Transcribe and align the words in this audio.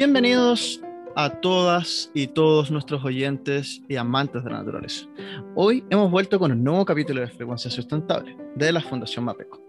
Bienvenidos 0.00 0.80
a 1.14 1.28
todas 1.28 2.10
y 2.14 2.28
todos 2.28 2.70
nuestros 2.70 3.04
oyentes 3.04 3.82
y 3.86 3.96
amantes 3.96 4.42
de 4.42 4.48
la 4.48 4.60
naturaleza. 4.60 5.04
Hoy 5.54 5.84
hemos 5.90 6.10
vuelto 6.10 6.38
con 6.38 6.52
un 6.52 6.64
nuevo 6.64 6.86
capítulo 6.86 7.20
de 7.20 7.26
Frecuencia 7.26 7.70
Sustentable 7.70 8.34
de 8.54 8.72
la 8.72 8.80
Fundación 8.80 9.26
Mapeco. 9.26 9.62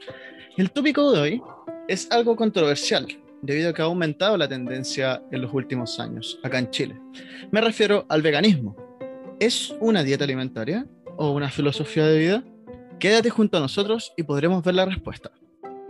El 0.55 0.71
tópico 0.71 1.11
de 1.11 1.19
hoy 1.19 1.41
es 1.89 2.09
algo 2.11 2.37
controversial 2.37 3.07
debido 3.41 3.71
a 3.71 3.73
que 3.73 3.81
ha 3.81 3.85
aumentado 3.85 4.37
la 4.37 4.47
tendencia 4.47 5.21
en 5.33 5.41
los 5.41 5.53
últimos 5.53 5.99
años 5.99 6.39
acá 6.43 6.59
en 6.59 6.69
Chile. 6.69 6.97
Me 7.51 7.59
refiero 7.59 8.05
al 8.07 8.21
veganismo. 8.21 8.77
¿Es 9.37 9.75
una 9.81 10.01
dieta 10.01 10.23
alimentaria 10.23 10.87
o 11.17 11.31
una 11.31 11.49
filosofía 11.49 12.07
de 12.07 12.17
vida? 12.17 12.43
Quédate 13.01 13.29
junto 13.29 13.57
a 13.57 13.59
nosotros 13.59 14.13
y 14.15 14.23
podremos 14.23 14.63
ver 14.63 14.75
la 14.75 14.85
respuesta. 14.85 15.29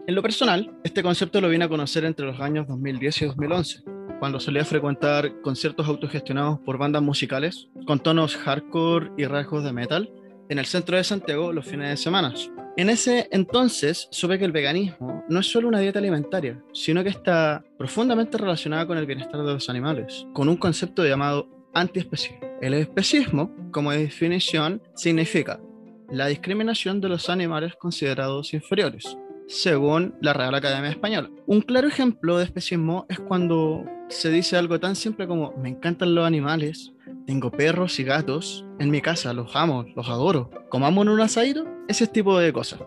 En 0.08 0.16
lo 0.16 0.24
personal, 0.24 0.80
este 0.84 1.04
concepto 1.04 1.40
lo 1.42 1.48
vine 1.48 1.66
a 1.66 1.70
conocer 1.70 2.06
entre 2.06 2.26
los 2.26 2.40
años 2.40 2.68
2010 2.68 3.22
y 3.22 3.26
2011 3.26 4.01
cuando 4.22 4.40
solía 4.40 4.64
frecuentar 4.64 5.42
conciertos 5.42 5.88
autogestionados 5.88 6.60
por 6.60 6.78
bandas 6.78 7.02
musicales 7.02 7.70
con 7.88 8.00
tonos 8.00 8.38
hardcore 8.38 9.14
y 9.18 9.26
rasgos 9.26 9.64
de 9.64 9.74
metal 9.74 10.14
en 10.48 10.60
el 10.60 10.68
centro 10.68 10.96
de 10.96 11.04
Santiago 11.04 11.52
los 11.52 11.66
fines 11.66 11.90
de 11.90 11.98
semana. 11.98 12.32
En 12.78 12.92
ese 12.92 13.28
entonces 13.32 14.08
supe 14.12 14.38
que 14.38 14.46
el 14.46 14.52
veganismo 14.52 15.24
no 15.28 15.40
es 15.40 15.48
solo 15.48 15.68
una 15.68 15.80
dieta 15.80 15.98
alimentaria, 15.98 16.62
sino 16.72 17.02
que 17.02 17.10
está 17.10 17.66
profundamente 17.80 18.38
relacionada 18.38 18.86
con 18.86 19.00
el 19.00 19.08
bienestar 19.08 19.42
de 19.42 19.54
los 19.54 19.72
animales, 19.72 20.28
con 20.34 20.50
un 20.50 20.58
concepto 20.58 21.04
llamado 21.04 21.50
antiespecismo. 21.74 22.38
El 22.62 22.76
especismo, 22.76 23.52
como 23.72 23.90
definición, 23.90 24.84
significa 24.94 25.60
la 26.12 26.28
discriminación 26.28 27.02
de 27.02 27.10
los 27.10 27.28
animales 27.28 27.74
considerados 27.76 28.54
inferiores, 28.54 29.18
según 29.48 30.14
la 30.22 30.34
Real 30.34 30.54
Academia 30.54 30.92
Española. 30.92 31.32
Un 31.48 31.62
claro 31.62 31.88
ejemplo 31.88 32.38
de 32.38 32.44
especismo 32.44 33.08
es 33.10 33.20
cuando 33.20 33.84
se 34.12 34.30
dice 34.30 34.58
algo 34.58 34.80
tan 34.80 34.96
simple 34.96 35.28
como 35.28 35.54
me 35.58 35.70
encantan 35.70 36.14
los 36.14 36.26
animales, 36.26 36.92
tengo 37.26 37.52
perros 37.52 38.00
y 38.00 38.04
gatos 38.04 38.66
en 38.80 38.90
mi 38.90 39.02
casa, 39.02 39.34
los 39.34 39.56
amo, 39.56 39.86
los 39.96 40.08
adoro, 40.10 40.50
comamos 40.70 41.08
un 41.08 41.20
asadito, 41.22 41.66
ese 41.88 42.08
tipo 42.08 42.38
de 42.38 42.54
cosas. 42.54 42.82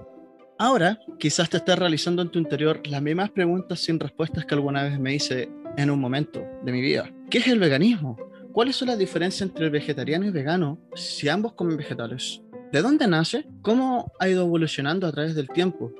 Ahora, 0.58 0.98
quizás 1.18 1.50
te 1.50 1.56
estés 1.56 1.78
realizando 1.78 2.22
en 2.22 2.30
tu 2.30 2.38
interior 2.38 2.80
las 2.86 3.02
mismas 3.02 3.30
preguntas 3.30 3.80
sin 3.80 3.98
respuestas 3.98 4.44
que 4.44 4.54
alguna 4.54 4.84
vez 4.84 4.98
me 5.00 5.14
hice 5.14 5.50
en 5.76 5.90
un 5.90 5.98
momento 5.98 6.44
de 6.62 6.72
mi 6.72 6.80
vida. 6.80 7.10
¿Qué 7.30 7.38
es 7.38 7.48
el 7.48 7.58
veganismo? 7.58 8.16
¿Cuáles 8.52 8.76
son 8.76 8.88
las 8.88 8.98
diferencias 8.98 9.42
entre 9.42 9.64
el 9.64 9.72
vegetariano 9.72 10.26
y 10.26 10.30
vegano 10.30 10.78
si 10.94 11.28
ambos 11.28 11.54
comen 11.54 11.76
vegetales? 11.76 12.40
¿De 12.70 12.82
dónde 12.82 13.08
nace? 13.08 13.46
¿Cómo 13.62 14.12
ha 14.20 14.28
ido 14.28 14.44
evolucionando 14.44 15.06
a 15.06 15.12
través 15.12 15.34
del 15.34 15.48
tiempo? 15.48 15.92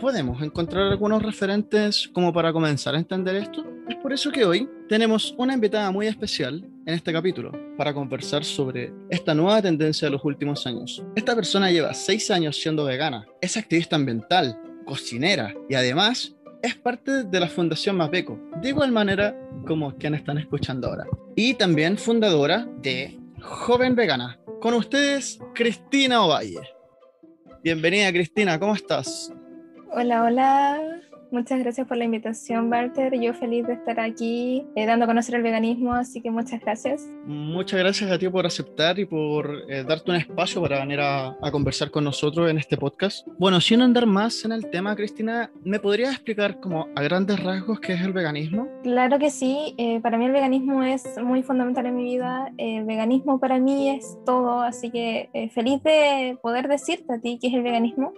podemos 0.00 0.40
encontrar 0.42 0.90
algunos 0.90 1.22
referentes 1.22 2.08
como 2.08 2.32
para 2.32 2.52
comenzar 2.52 2.94
a 2.94 2.98
entender 2.98 3.36
esto. 3.36 3.64
Es 3.90 3.96
por 3.96 4.12
eso 4.12 4.30
que 4.30 4.44
hoy 4.44 4.70
tenemos 4.88 5.34
una 5.36 5.52
invitada 5.52 5.90
muy 5.90 6.06
especial 6.06 6.64
en 6.86 6.94
este 6.94 7.12
capítulo 7.12 7.50
para 7.76 7.92
conversar 7.92 8.44
sobre 8.44 8.92
esta 9.08 9.34
nueva 9.34 9.60
tendencia 9.60 10.06
de 10.06 10.12
los 10.12 10.24
últimos 10.24 10.64
años. 10.64 11.04
Esta 11.16 11.34
persona 11.34 11.72
lleva 11.72 11.92
seis 11.92 12.30
años 12.30 12.56
siendo 12.56 12.84
vegana, 12.84 13.26
es 13.40 13.56
activista 13.56 13.96
ambiental, 13.96 14.56
cocinera 14.86 15.52
y 15.68 15.74
además 15.74 16.36
es 16.62 16.76
parte 16.76 17.24
de 17.24 17.40
la 17.40 17.48
Fundación 17.48 17.96
Mapeco, 17.96 18.38
de 18.62 18.68
igual 18.68 18.92
manera 18.92 19.36
como 19.66 19.96
quien 19.96 20.14
están 20.14 20.38
escuchando 20.38 20.86
ahora. 20.86 21.06
Y 21.34 21.54
también 21.54 21.98
fundadora 21.98 22.68
de 22.80 23.18
Joven 23.42 23.96
Vegana. 23.96 24.38
Con 24.60 24.74
ustedes, 24.74 25.40
Cristina 25.52 26.24
Ovalle. 26.24 26.60
Bienvenida, 27.64 28.12
Cristina, 28.12 28.56
¿cómo 28.56 28.76
estás? 28.76 29.32
Hola, 29.92 30.22
hola. 30.22 31.00
Muchas 31.32 31.60
gracias 31.60 31.86
por 31.86 31.96
la 31.96 32.04
invitación, 32.04 32.68
Walter. 32.72 33.12
Yo 33.20 33.32
feliz 33.34 33.64
de 33.64 33.74
estar 33.74 34.00
aquí 34.00 34.66
eh, 34.74 34.84
dando 34.84 35.04
a 35.04 35.08
conocer 35.08 35.36
el 35.36 35.42
veganismo, 35.42 35.94
así 35.94 36.20
que 36.20 36.28
muchas 36.28 36.60
gracias. 36.60 37.08
Muchas 37.24 37.78
gracias 37.78 38.10
a 38.10 38.18
ti 38.18 38.28
por 38.28 38.46
aceptar 38.46 38.98
y 38.98 39.04
por 39.04 39.48
eh, 39.68 39.84
darte 39.84 40.10
un 40.10 40.16
espacio 40.16 40.60
para 40.60 40.80
venir 40.80 40.98
a, 41.00 41.36
conversar 41.52 41.92
con 41.92 42.02
nosotros 42.02 42.50
en 42.50 42.58
este 42.58 42.76
podcast. 42.76 43.28
Bueno, 43.38 43.60
sin 43.60 43.80
andar 43.80 44.06
más 44.06 44.44
en 44.44 44.50
el 44.50 44.70
tema, 44.70 44.96
Cristina, 44.96 45.52
¿me 45.62 45.78
podrías 45.78 46.12
explicar 46.12 46.58
como 46.58 46.88
a 46.96 47.02
grandes 47.02 47.40
rasgos 47.40 47.78
qué 47.78 47.92
es 47.92 48.00
el 48.00 48.12
veganismo? 48.12 48.66
Claro 48.82 49.20
que 49.20 49.30
sí. 49.30 49.74
Eh, 49.78 50.00
para 50.00 50.18
mí 50.18 50.26
el 50.26 50.32
veganismo 50.32 50.82
es 50.82 51.04
muy 51.22 51.44
fundamental 51.44 51.86
en 51.86 51.94
mi 51.94 52.04
vida. 52.04 52.52
El 52.58 52.84
veganismo 52.86 53.38
para 53.38 53.60
mí 53.60 53.90
es 53.90 54.18
todo, 54.26 54.62
así 54.62 54.90
que 54.90 55.50
feliz 55.54 55.80
de 55.84 56.38
poder 56.42 56.66
decirte 56.66 57.14
a 57.14 57.20
ti 57.20 57.38
qué 57.40 57.48
es 57.48 57.54
el 57.54 57.62
veganismo. 57.62 58.14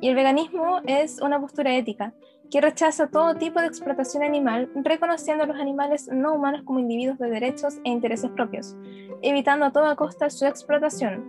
Y 0.00 0.08
el 0.08 0.16
veganismo 0.16 0.80
es 0.86 1.20
una 1.20 1.40
postura 1.40 1.76
ética 1.76 2.12
que 2.52 2.60
rechaza 2.60 3.06
todo 3.06 3.34
tipo 3.34 3.60
de 3.60 3.66
explotación 3.66 4.22
animal, 4.22 4.70
reconociendo 4.74 5.44
a 5.44 5.46
los 5.46 5.58
animales 5.58 6.08
no 6.12 6.34
humanos 6.34 6.62
como 6.64 6.80
individuos 6.80 7.18
de 7.18 7.30
derechos 7.30 7.78
e 7.82 7.88
intereses 7.88 8.30
propios, 8.30 8.76
evitando 9.22 9.64
a 9.64 9.72
toda 9.72 9.96
costa 9.96 10.28
su 10.28 10.44
explotación. 10.44 11.24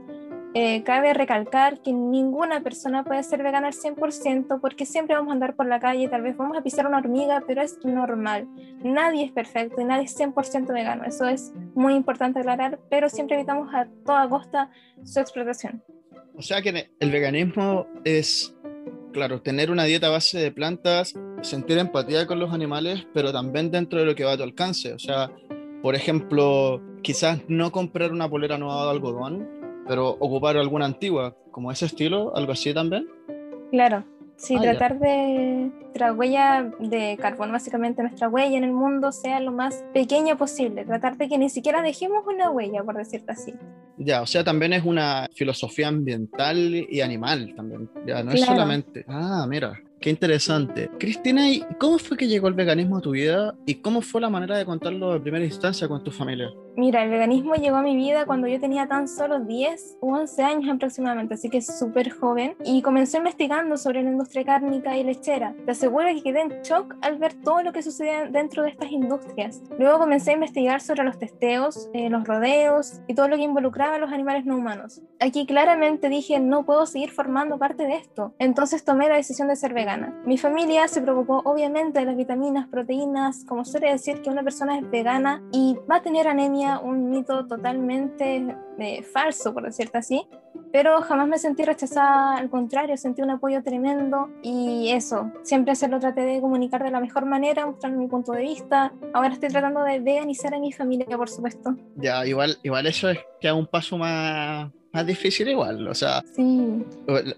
Eh, 0.54 0.84
cabe 0.84 1.14
recalcar 1.14 1.82
que 1.82 1.94
ninguna 1.94 2.62
persona 2.62 3.06
puede 3.06 3.24
ser 3.24 3.42
vegana 3.42 3.68
al 3.68 3.74
100% 3.74 4.60
porque 4.60 4.86
siempre 4.86 5.16
vamos 5.16 5.32
a 5.32 5.34
andar 5.34 5.56
por 5.56 5.66
la 5.66 5.80
calle, 5.80 6.10
tal 6.10 6.24
vez 6.24 6.36
vamos 6.36 6.58
a 6.58 6.62
pisar 6.62 6.86
una 6.86 6.98
hormiga, 6.98 7.42
pero 7.48 7.62
es 7.62 7.80
normal. 7.86 8.46
Nadie 8.84 9.24
es 9.24 9.32
perfecto 9.32 9.80
y 9.80 9.86
nadie 9.86 10.04
es 10.04 10.20
100% 10.20 10.74
vegano. 10.74 11.06
Eso 11.06 11.26
es 11.30 11.54
muy 11.74 11.96
importante 11.96 12.42
aclarar, 12.42 12.80
pero 12.90 13.08
siempre 13.10 13.38
evitamos 13.38 13.74
a 13.74 13.88
toda 14.06 14.28
costa 14.28 14.70
su 15.06 15.22
explotación. 15.22 15.82
O 16.36 16.42
sea 16.42 16.62
que 16.62 16.92
el 17.00 17.12
veganismo 17.12 17.88
es 18.04 18.54
claro, 19.14 19.42
tener 19.42 19.72
una 19.72 19.86
dieta 19.86 20.10
base 20.10 20.40
de 20.40 20.52
plantas, 20.52 21.14
sentir 21.42 21.78
empatía 21.78 22.28
con 22.28 22.40
los 22.40 22.52
animales, 22.52 23.08
pero 23.14 23.32
también 23.32 23.72
dentro 23.72 24.00
de 24.00 24.06
lo 24.06 24.16
que 24.16 24.26
va 24.26 24.34
a 24.34 24.38
tu 24.38 24.44
alcance. 24.44 24.94
O 24.94 25.00
sea, 25.00 25.32
por 25.82 25.96
ejemplo, 25.96 26.82
quizás 27.02 27.40
no 27.48 27.72
comprar 27.72 28.12
una 28.12 28.30
polera 28.30 28.58
nueva 28.58 28.86
de 28.86 28.92
algodón, 28.92 29.48
pero 29.88 30.10
ocupar 30.10 30.58
alguna 30.58 30.86
antigua, 30.86 31.38
como 31.52 31.72
ese 31.72 31.86
estilo, 31.86 32.36
algo 32.36 32.52
así 32.52 32.74
también. 32.74 33.08
Claro, 33.72 34.04
sí, 34.38 34.56
ah, 34.58 34.62
tratar 34.62 35.00
de 35.00 35.72
nuestra 35.82 36.14
huella 36.14 36.72
de 36.80 37.18
carbono, 37.20 37.54
básicamente 37.54 38.02
nuestra 38.02 38.30
huella 38.30 38.58
en 38.58 38.64
el 38.64 38.74
mundo 38.74 39.12
sea 39.12 39.40
lo 39.40 39.52
más 39.52 39.84
pequeña 39.94 40.38
posible, 40.38 40.86
tratar 40.86 41.18
de 41.18 41.28
que 41.30 41.38
ni 41.38 41.50
siquiera 41.50 41.82
dejemos 41.82 42.26
una 42.28 42.50
huella, 42.50 42.84
por 42.84 42.98
decirte 42.98 43.32
así. 43.32 43.54
Ya, 43.98 44.22
o 44.22 44.26
sea, 44.26 44.44
también 44.44 44.74
es 44.74 44.84
una 44.84 45.30
filosofía 45.34 45.88
ambiental 45.88 46.58
y 46.90 47.02
animal 47.02 47.54
también. 47.56 47.90
Ya, 48.06 48.24
no 48.24 48.32
es 48.32 48.42
solamente. 48.42 49.06
Ah, 49.08 49.46
mira. 49.48 49.80
Qué 50.04 50.10
interesante. 50.10 50.90
Cristina, 51.00 51.50
¿y 51.50 51.64
cómo 51.80 51.98
fue 51.98 52.18
que 52.18 52.28
llegó 52.28 52.50
el 52.50 52.56
veganismo 52.56 52.98
a 52.98 53.02
tu 53.02 53.12
vida 53.12 53.56
y 53.66 53.76
cómo 53.76 54.02
fue 54.02 54.20
la 54.20 54.30
manera 54.30 54.58
de 54.58 54.66
contarlo 54.66 55.14
de 55.14 55.22
primera 55.22 55.46
instancia 55.46 55.88
con 55.88 56.04
tu 56.04 56.12
familia? 56.12 56.50
Mira, 56.76 57.04
el 57.04 57.12
veganismo 57.12 57.54
llegó 57.56 57.78
a 57.78 57.82
mi 57.84 57.96
vida 57.96 58.26
cuando 58.26 58.48
yo 58.48 58.60
tenía 58.60 58.88
tan 58.88 59.08
solo 59.08 59.40
10 59.40 59.98
u 60.02 60.14
11 60.14 60.44
años 60.44 60.74
aproximadamente, 60.74 61.36
así 61.36 61.50
que 61.50 61.62
súper 61.62 62.10
joven, 62.10 62.56
y 62.66 62.82
comencé 62.82 63.18
investigando 63.18 63.78
sobre 63.78 64.02
la 64.02 64.10
industria 64.10 64.44
cárnica 64.44 64.98
y 64.98 65.04
lechera. 65.04 65.54
Te 65.66 65.72
aseguro 65.72 66.08
que 66.08 66.24
quedé 66.24 66.42
en 66.42 66.62
shock 66.64 66.96
al 67.02 67.18
ver 67.18 67.36
todo 67.36 67.62
lo 67.62 67.74
que 67.74 67.84
sucedía 67.84 68.26
dentro 68.26 68.64
de 68.64 68.70
estas 68.70 68.92
industrias. 68.92 69.62
Luego 69.78 70.00
comencé 70.00 70.32
a 70.32 70.34
investigar 70.34 70.82
sobre 70.82 71.04
los 71.04 71.20
testeos, 71.20 71.90
eh, 71.94 72.10
los 72.10 72.24
rodeos 72.24 73.02
y 73.08 73.14
todo 73.14 73.28
lo 73.28 73.38
que 73.38 73.44
involucraba 73.44 73.96
a 73.96 74.00
los 74.00 74.12
animales 74.12 74.46
no 74.46 74.58
humanos. 74.58 75.02
Aquí 75.20 75.46
claramente 75.46 76.10
dije, 76.10 76.40
no 76.40 76.66
puedo 76.66 76.86
seguir 76.86 77.12
formando 77.12 77.60
parte 77.60 77.84
de 77.84 77.96
esto, 77.98 78.34
entonces 78.40 78.84
tomé 78.84 79.10
la 79.10 79.16
decisión 79.16 79.48
de 79.48 79.56
ser 79.56 79.74
vegana. 79.74 80.20
Mi 80.26 80.38
familia 80.38 80.88
se 80.88 81.02
preocupó 81.02 81.42
obviamente 81.46 82.00
de 82.00 82.06
las 82.06 82.16
vitaminas, 82.16 82.68
proteínas, 82.68 83.46
como 83.46 83.64
suele 83.64 83.92
decir 83.92 84.22
que 84.22 84.30
una 84.30 84.44
persona 84.44 84.80
es 84.80 84.90
vegana 84.90 85.44
y 85.52 85.78
va 85.90 85.98
a 85.98 86.02
tener 86.02 86.28
anemia, 86.28 86.63
un 86.84 87.10
mito 87.10 87.46
totalmente 87.46 88.56
eh, 88.80 89.04
falso, 89.04 89.54
por 89.54 89.64
decirte 89.64 89.98
así. 89.98 90.28
Pero 90.72 91.02
jamás 91.02 91.28
me 91.28 91.38
sentí 91.38 91.64
rechazada, 91.64 92.38
al 92.38 92.50
contrario, 92.50 92.98
sentí 92.98 93.22
un 93.22 93.30
apoyo 93.30 93.62
tremendo 93.64 94.30
y 94.42 94.90
eso, 94.92 95.32
siempre 95.44 95.76
se 95.76 95.88
lo 95.88 96.00
traté 96.00 96.22
de 96.22 96.42
comunicar 96.42 96.84
de 96.84 96.92
la 96.92 97.00
mejor 97.00 97.26
manera, 97.26 97.66
mostrando 97.66 98.00
mi 98.00 98.08
punto 98.08 98.32
de 98.32 98.42
vista. 98.42 98.92
Ahora 99.14 99.34
estoy 99.34 99.50
tratando 99.50 99.84
de 99.84 100.00
veganizar 100.00 100.54
a 100.54 100.60
mi 100.60 100.72
familia, 100.72 101.18
por 101.18 101.30
supuesto. 101.30 101.76
Ya, 101.96 102.26
igual, 102.26 102.58
igual 102.64 102.88
eso 102.88 103.10
es 103.10 103.20
que 103.40 103.52
un 103.52 103.68
paso 103.68 103.98
más, 103.98 104.72
más 104.92 105.06
difícil 105.06 105.48
igual, 105.50 105.88
o 105.88 105.94
sea, 105.94 106.24
sí. 106.34 106.84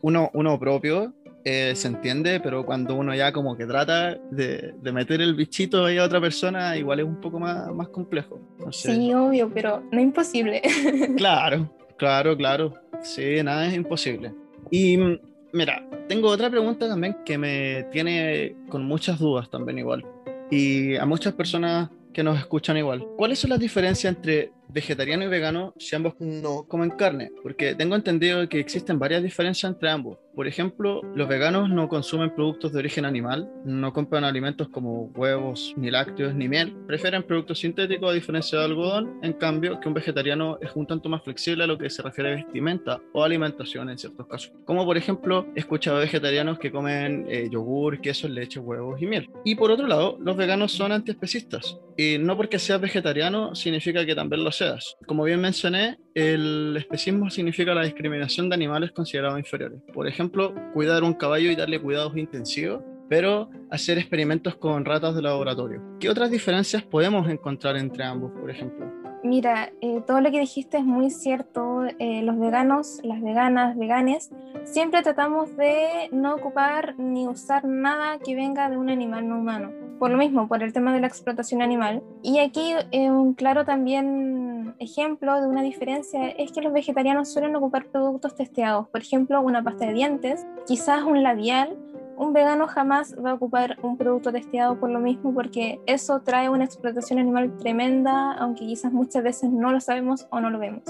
uno, 0.01 0.29
uno 0.33 0.59
propio 0.59 1.13
eh, 1.47 1.75
se 1.75 1.87
entiende, 1.87 2.39
pero 2.39 2.65
cuando 2.65 2.95
uno 2.95 3.13
ya 3.13 3.31
como 3.31 3.55
que 3.55 3.67
trata 3.67 4.17
de, 4.31 4.73
meter 4.81 5.21
el 5.21 5.35
bichito 5.35 5.85
ahí 5.85 5.99
a 5.99 6.03
otra 6.03 6.19
persona, 6.19 6.75
igual 6.75 7.01
es 7.01 7.05
un 7.05 7.21
poco 7.21 7.39
más, 7.39 7.71
más 7.71 7.87
complejo. 7.89 8.41
Sí, 8.71 9.13
obvio, 9.13 9.51
pero 9.53 9.83
no 9.91 10.01
imposible. 10.01 10.63
claro, 11.17 11.71
claro, 11.97 12.35
claro. 12.35 12.73
Sí, 13.03 13.43
nada 13.43 13.67
es 13.67 13.75
imposible. 13.75 14.33
Y 14.71 14.97
mm, 14.97 15.19
mira, 15.53 15.87
tengo 16.07 16.29
otra 16.29 16.49
pregunta 16.49 16.89
también 16.89 17.17
que 17.23 17.37
me 17.37 17.83
tiene 17.91 18.55
con 18.69 18.83
muchas 18.83 19.19
dudas 19.19 19.47
también 19.47 19.77
igual. 19.77 20.03
Y 20.49 20.95
a 20.95 21.05
muchas 21.05 21.33
personas 21.33 21.89
que 22.11 22.23
nos 22.23 22.39
escuchan 22.39 22.77
igual. 22.77 23.05
¿Cuáles 23.17 23.37
son 23.37 23.51
las 23.51 23.59
diferencias 23.59 24.15
entre 24.15 24.51
vegetariano 24.69 25.25
y 25.25 25.27
vegano 25.27 25.75
si 25.77 25.95
ambos 25.95 26.15
no 26.17 26.63
comen 26.63 26.89
carne? 26.89 27.29
Porque 27.43 27.75
tengo 27.75 27.93
entendido 27.93 28.49
que 28.49 28.59
existen 28.59 28.97
varias 28.97 29.21
diferencias 29.21 29.71
entre 29.71 29.91
ambos. 29.91 30.17
Por 30.35 30.47
ejemplo, 30.47 31.01
los 31.15 31.29
veganos 31.29 31.69
no 31.69 31.87
consumen 31.87 32.35
productos 32.35 32.73
de 32.73 32.79
origen 32.79 33.05
animal, 33.05 33.49
no 33.63 33.93
compran 33.93 34.25
alimentos 34.25 34.67
como 34.67 35.05
huevos, 35.15 35.73
ni 35.77 35.89
lácteos, 35.89 36.35
ni 36.35 36.49
miel, 36.49 36.75
prefieren 36.87 37.23
productos 37.23 37.59
sintéticos 37.59 38.09
a 38.09 38.13
diferencia 38.13 38.59
del 38.59 38.71
algodón, 38.71 39.19
en 39.23 39.33
cambio 39.33 39.79
que 39.79 39.87
un 39.87 39.93
vegetariano 39.93 40.57
es 40.61 40.71
un 40.75 40.85
tanto 40.85 41.07
más 41.07 41.23
flexible 41.23 41.63
a 41.63 41.67
lo 41.67 41.77
que 41.77 41.89
se 41.89 42.01
refiere 42.01 42.33
a 42.33 42.35
vestimenta 42.35 42.99
o 43.13 43.23
alimentación 43.23 43.89
en 43.89 43.97
ciertos 43.97 44.27
casos. 44.27 44.51
Como 44.65 44.83
por 44.83 44.97
ejemplo, 44.97 45.47
he 45.55 45.59
escuchado 45.59 45.99
vegetarianos 45.99 46.59
que 46.59 46.71
comen 46.71 47.25
eh, 47.29 47.47
yogur, 47.49 48.01
queso, 48.01 48.27
leche, 48.27 48.59
huevos 48.59 49.01
y 49.01 49.05
miel. 49.05 49.29
Y 49.45 49.55
por 49.55 49.71
otro 49.71 49.87
lado, 49.87 50.17
los 50.19 50.35
veganos 50.35 50.73
son 50.73 50.91
antiespecistas. 50.91 51.79
Y 51.97 52.17
no 52.17 52.35
porque 52.35 52.59
seas 52.59 52.81
vegetariano 52.81 53.55
significa 53.55 54.05
que 54.05 54.15
también 54.15 54.43
lo 54.43 54.51
seas. 54.51 54.97
Como 55.07 55.23
bien 55.23 55.39
mencioné, 55.39 55.97
el 56.15 56.77
especismo 56.77 57.29
significa 57.29 57.73
la 57.73 57.83
discriminación 57.83 58.47
de 58.49 58.55
animales 58.55 58.91
considerados 58.91 59.37
inferiores. 59.37 59.81
Por 59.93 60.07
ejemplo, 60.07 60.55
cuidar 60.73 61.03
un 61.03 61.13
caballo 61.13 61.51
y 61.51 61.55
darle 61.55 61.79
cuidados 61.79 62.15
intensivos, 62.15 62.81
pero 63.09 63.49
hacer 63.69 63.97
experimentos 63.97 64.55
con 64.55 64.85
ratas 64.85 65.13
de 65.13 65.21
laboratorio. 65.21 65.81
¿Qué 65.99 66.09
otras 66.09 66.31
diferencias 66.31 66.83
podemos 66.83 67.29
encontrar 67.29 67.75
entre 67.75 68.05
ambos, 68.05 68.31
por 68.31 68.49
ejemplo? 68.49 68.89
Mira, 69.25 69.73
eh, 69.81 70.01
todo 70.07 70.21
lo 70.21 70.31
que 70.31 70.39
dijiste 70.39 70.77
es 70.77 70.85
muy 70.85 71.09
cierto. 71.09 71.83
Eh, 71.99 72.21
los 72.23 72.39
veganos, 72.39 73.01
las 73.03 73.21
veganas, 73.21 73.77
veganes, 73.77 74.31
siempre 74.63 75.01
tratamos 75.01 75.55
de 75.57 76.09
no 76.13 76.35
ocupar 76.35 76.97
ni 76.97 77.27
usar 77.27 77.65
nada 77.65 78.19
que 78.19 78.35
venga 78.35 78.69
de 78.69 78.77
un 78.77 78.89
animal 78.89 79.27
no 79.27 79.39
humano 79.39 79.84
por 79.99 80.11
lo 80.11 80.17
mismo, 80.17 80.47
por 80.47 80.63
el 80.63 80.73
tema 80.73 80.93
de 80.93 81.01
la 81.01 81.07
explotación 81.07 81.61
animal. 81.61 82.03
Y 82.21 82.39
aquí 82.39 82.73
eh, 82.91 83.09
un 83.09 83.33
claro 83.33 83.65
también 83.65 84.75
ejemplo 84.79 85.39
de 85.41 85.47
una 85.47 85.61
diferencia 85.61 86.27
es 86.29 86.51
que 86.51 86.61
los 86.61 86.73
vegetarianos 86.73 87.31
suelen 87.31 87.55
ocupar 87.55 87.85
productos 87.87 88.35
testeados, 88.35 88.87
por 88.89 89.01
ejemplo, 89.01 89.41
una 89.41 89.63
pasta 89.63 89.85
de 89.87 89.93
dientes, 89.93 90.45
quizás 90.67 91.03
un 91.03 91.23
labial. 91.23 91.77
Un 92.17 92.31
vegano 92.31 92.65
jamás 92.67 93.13
va 93.13 93.31
a 93.31 93.33
ocupar 93.33 93.77
un 93.81 93.97
producto 93.97 94.31
testeado 94.31 94.79
por 94.79 94.89
lo 94.89 94.99
mismo 94.99 95.33
porque 95.33 95.81
eso 95.85 96.21
trae 96.21 96.47
una 96.47 96.63
explotación 96.63 97.19
animal 97.19 97.57
tremenda, 97.57 98.31
aunque 98.33 98.65
quizás 98.65 98.93
muchas 98.93 99.21
veces 99.21 99.49
no 99.49 99.73
lo 99.73 99.81
sabemos 99.81 100.25
o 100.29 100.39
no 100.39 100.49
lo 100.49 100.57
vemos. 100.57 100.83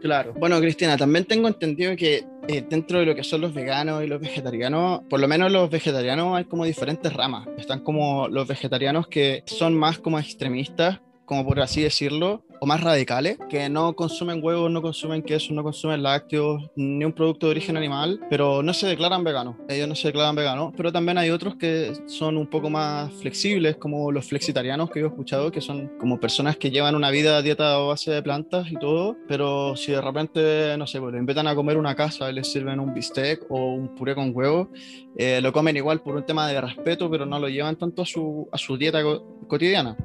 Claro. 0.00 0.32
Bueno, 0.38 0.58
Cristina, 0.60 0.96
también 0.96 1.26
tengo 1.26 1.46
entendido 1.46 1.94
que 1.94 2.24
eh, 2.48 2.64
dentro 2.68 2.98
de 2.98 3.06
lo 3.06 3.14
que 3.14 3.22
son 3.22 3.40
los 3.40 3.54
veganos 3.54 4.02
y 4.02 4.06
los 4.06 4.20
vegetarianos, 4.20 5.02
por 5.08 5.20
lo 5.20 5.28
menos 5.28 5.50
los 5.52 5.70
vegetarianos 5.70 6.36
hay 6.36 6.44
como 6.44 6.64
diferentes 6.64 7.12
ramas. 7.12 7.46
Están 7.56 7.80
como 7.80 8.28
los 8.28 8.48
vegetarianos 8.48 9.06
que 9.06 9.42
son 9.46 9.76
más 9.76 9.98
como 9.98 10.18
extremistas, 10.18 11.00
como 11.26 11.44
por 11.44 11.60
así 11.60 11.82
decirlo, 11.82 12.44
o 12.60 12.66
más 12.66 12.80
radicales, 12.80 13.38
que 13.50 13.68
no 13.68 13.92
consumen 13.96 14.38
huevos, 14.40 14.70
no 14.70 14.80
consumen 14.82 15.22
queso, 15.22 15.52
no 15.52 15.64
consumen 15.64 16.00
lácteos, 16.00 16.70
ni 16.76 17.04
un 17.04 17.12
producto 17.12 17.46
de 17.46 17.50
origen 17.50 17.76
animal, 17.76 18.20
pero 18.30 18.62
no 18.62 18.72
se 18.72 18.86
declaran 18.86 19.24
veganos. 19.24 19.56
Ellos 19.68 19.88
no 19.88 19.96
se 19.96 20.06
declaran 20.08 20.36
veganos, 20.36 20.72
pero 20.76 20.92
también 20.92 21.18
hay 21.18 21.30
otros 21.30 21.56
que 21.56 21.92
son 22.06 22.36
un 22.36 22.46
poco 22.46 22.70
más 22.70 23.12
flexibles, 23.14 23.78
como 23.78 24.12
los 24.12 24.26
flexitarianos 24.26 24.90
que 24.90 25.00
yo 25.00 25.06
he 25.06 25.08
escuchado, 25.08 25.50
que 25.50 25.60
son 25.60 25.90
como 25.98 26.20
personas 26.20 26.56
que 26.56 26.70
llevan 26.70 26.94
una 26.94 27.10
vida 27.10 27.42
dieta 27.42 27.74
a 27.74 27.78
base 27.78 28.12
de 28.12 28.22
plantas 28.22 28.70
y 28.70 28.76
todo, 28.76 29.16
pero 29.26 29.74
si 29.74 29.90
de 29.90 30.00
repente, 30.00 30.76
no 30.78 30.86
sé, 30.86 31.00
pues, 31.00 31.14
le 31.14 31.18
invitan 31.18 31.48
a 31.48 31.56
comer 31.56 31.76
una 31.76 31.96
casa 31.96 32.30
y 32.30 32.34
les 32.34 32.46
sirven 32.46 32.78
un 32.78 32.94
bistec 32.94 33.44
o 33.50 33.74
un 33.74 33.92
puré 33.96 34.14
con 34.14 34.30
huevo, 34.32 34.70
eh, 35.16 35.40
lo 35.42 35.52
comen 35.52 35.76
igual 35.76 36.00
por 36.00 36.14
un 36.14 36.24
tema 36.24 36.46
de 36.46 36.60
respeto, 36.60 37.10
pero 37.10 37.26
no 37.26 37.40
lo 37.40 37.48
llevan 37.48 37.74
tanto 37.74 38.02
a 38.02 38.06
su, 38.06 38.48
a 38.52 38.56
su 38.56 38.76
dieta 38.76 39.02
cotidiana. 39.48 39.96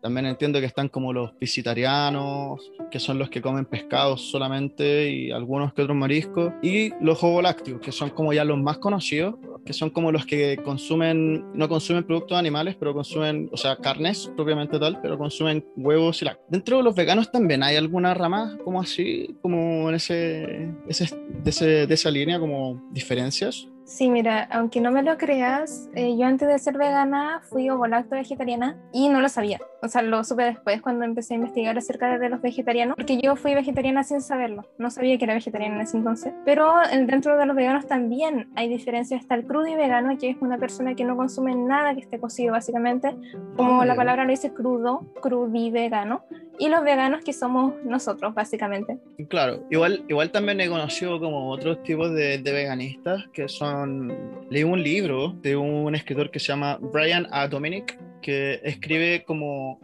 También 0.00 0.26
entiendo 0.26 0.60
que 0.60 0.66
están 0.66 0.88
como 0.88 1.12
los 1.12 1.32
piscitarianos, 1.32 2.72
que 2.90 2.98
son 2.98 3.18
los 3.18 3.28
que 3.28 3.42
comen 3.42 3.66
pescados 3.66 4.30
solamente 4.30 5.10
y 5.10 5.30
algunos 5.30 5.74
que 5.74 5.82
otros 5.82 5.96
mariscos. 5.96 6.52
Y 6.62 6.92
los 7.02 7.22
ovolácteos, 7.22 7.80
que 7.80 7.92
son 7.92 8.10
como 8.10 8.32
ya 8.32 8.44
los 8.44 8.58
más 8.58 8.78
conocidos, 8.78 9.34
que 9.64 9.72
son 9.72 9.90
como 9.90 10.10
los 10.10 10.24
que 10.24 10.58
consumen, 10.64 11.44
no 11.54 11.68
consumen 11.68 12.04
productos 12.04 12.38
animales, 12.38 12.76
pero 12.78 12.94
consumen, 12.94 13.50
o 13.52 13.56
sea, 13.56 13.76
carnes 13.76 14.30
propiamente 14.34 14.78
tal, 14.78 15.00
pero 15.02 15.18
consumen 15.18 15.64
huevos 15.76 16.22
y 16.22 16.24
lácteos. 16.24 16.50
Dentro 16.50 16.78
de 16.78 16.82
los 16.82 16.94
veganos 16.94 17.30
también 17.30 17.62
hay 17.62 17.76
alguna 17.76 18.14
rama 18.14 18.56
como 18.64 18.80
así, 18.80 19.36
como 19.42 19.90
en 19.90 19.94
ese, 19.96 20.70
ese, 20.88 21.14
de, 21.44 21.50
ese, 21.50 21.86
de 21.86 21.94
esa 21.94 22.10
línea, 22.10 22.40
como 22.40 22.82
diferencias. 22.90 23.68
Sí, 23.90 24.08
mira, 24.08 24.44
aunque 24.52 24.80
no 24.80 24.92
me 24.92 25.02
lo 25.02 25.18
creas, 25.18 25.90
eh, 25.96 26.16
yo 26.16 26.24
antes 26.24 26.46
de 26.46 26.56
ser 26.60 26.78
vegana 26.78 27.40
fui 27.42 27.68
ovolacto 27.70 28.14
vegetariana 28.14 28.76
y 28.92 29.08
no 29.08 29.20
lo 29.20 29.28
sabía. 29.28 29.58
O 29.82 29.88
sea, 29.88 30.00
lo 30.02 30.22
supe 30.22 30.44
después 30.44 30.80
cuando 30.80 31.04
empecé 31.04 31.34
a 31.34 31.38
investigar 31.38 31.76
acerca 31.76 32.16
de 32.16 32.28
los 32.28 32.40
vegetarianos, 32.40 32.94
porque 32.94 33.20
yo 33.20 33.34
fui 33.34 33.52
vegetariana 33.52 34.04
sin 34.04 34.20
saberlo. 34.20 34.64
No 34.78 34.92
sabía 34.92 35.18
que 35.18 35.24
era 35.24 35.34
vegetariana 35.34 35.74
en 35.74 35.80
ese 35.80 35.96
entonces. 35.96 36.32
Pero 36.44 36.72
dentro 37.04 37.36
de 37.36 37.46
los 37.46 37.56
veganos 37.56 37.88
también 37.88 38.48
hay 38.54 38.68
diferencias. 38.68 39.22
Está 39.22 39.34
el 39.34 39.44
crudo 39.44 39.66
y 39.66 39.74
vegano, 39.74 40.16
que 40.18 40.30
es 40.30 40.36
una 40.40 40.56
persona 40.56 40.94
que 40.94 41.04
no 41.04 41.16
consume 41.16 41.56
nada 41.56 41.92
que 41.92 42.00
esté 42.00 42.20
cocido, 42.20 42.52
básicamente. 42.52 43.16
Como 43.56 43.84
la 43.84 43.96
palabra 43.96 44.24
lo 44.24 44.30
dice, 44.30 44.52
crudo, 44.52 45.04
crudi 45.20 45.72
vegano 45.72 46.22
y 46.60 46.68
los 46.68 46.84
veganos 46.84 47.24
que 47.24 47.32
somos 47.32 47.74
nosotros, 47.84 48.34
básicamente. 48.34 48.98
Claro, 49.28 49.64
igual, 49.70 50.04
igual 50.08 50.30
también 50.30 50.60
he 50.60 50.68
conocido 50.68 51.18
como 51.18 51.50
otros 51.50 51.82
tipos 51.82 52.12
de, 52.12 52.36
de, 52.36 52.52
veganistas 52.52 53.24
que 53.32 53.48
son... 53.48 54.12
Leí 54.50 54.62
un 54.62 54.82
libro 54.82 55.34
de 55.40 55.56
un 55.56 55.94
escritor 55.94 56.30
que 56.30 56.38
se 56.38 56.48
llama 56.48 56.78
Brian 56.80 57.26
A. 57.30 57.48
Dominic, 57.48 57.98
que 58.20 58.60
escribe 58.62 59.24
como 59.24 59.80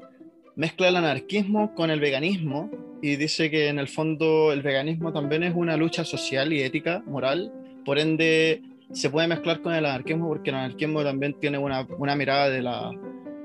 mezcla 0.54 0.88
el 0.88 0.96
anarquismo 0.96 1.74
con 1.74 1.90
el 1.90 1.98
veganismo 1.98 2.70
y 3.00 3.16
dice 3.16 3.50
que 3.50 3.68
en 3.68 3.78
el 3.78 3.88
fondo 3.88 4.52
el 4.52 4.60
veganismo 4.60 5.14
también 5.14 5.44
es 5.44 5.54
una 5.54 5.78
lucha 5.78 6.04
social 6.04 6.52
y 6.52 6.62
ética, 6.62 7.02
moral, 7.06 7.52
por 7.86 7.98
ende 7.98 8.60
se 8.92 9.08
puede 9.08 9.28
mezclar 9.28 9.62
con 9.62 9.74
el 9.74 9.86
anarquismo 9.86 10.28
porque 10.28 10.50
el 10.50 10.56
anarquismo 10.56 11.02
también 11.02 11.34
tiene 11.40 11.56
una, 11.56 11.86
una 11.98 12.14
mirada 12.16 12.50
de 12.50 12.60
la 12.60 12.90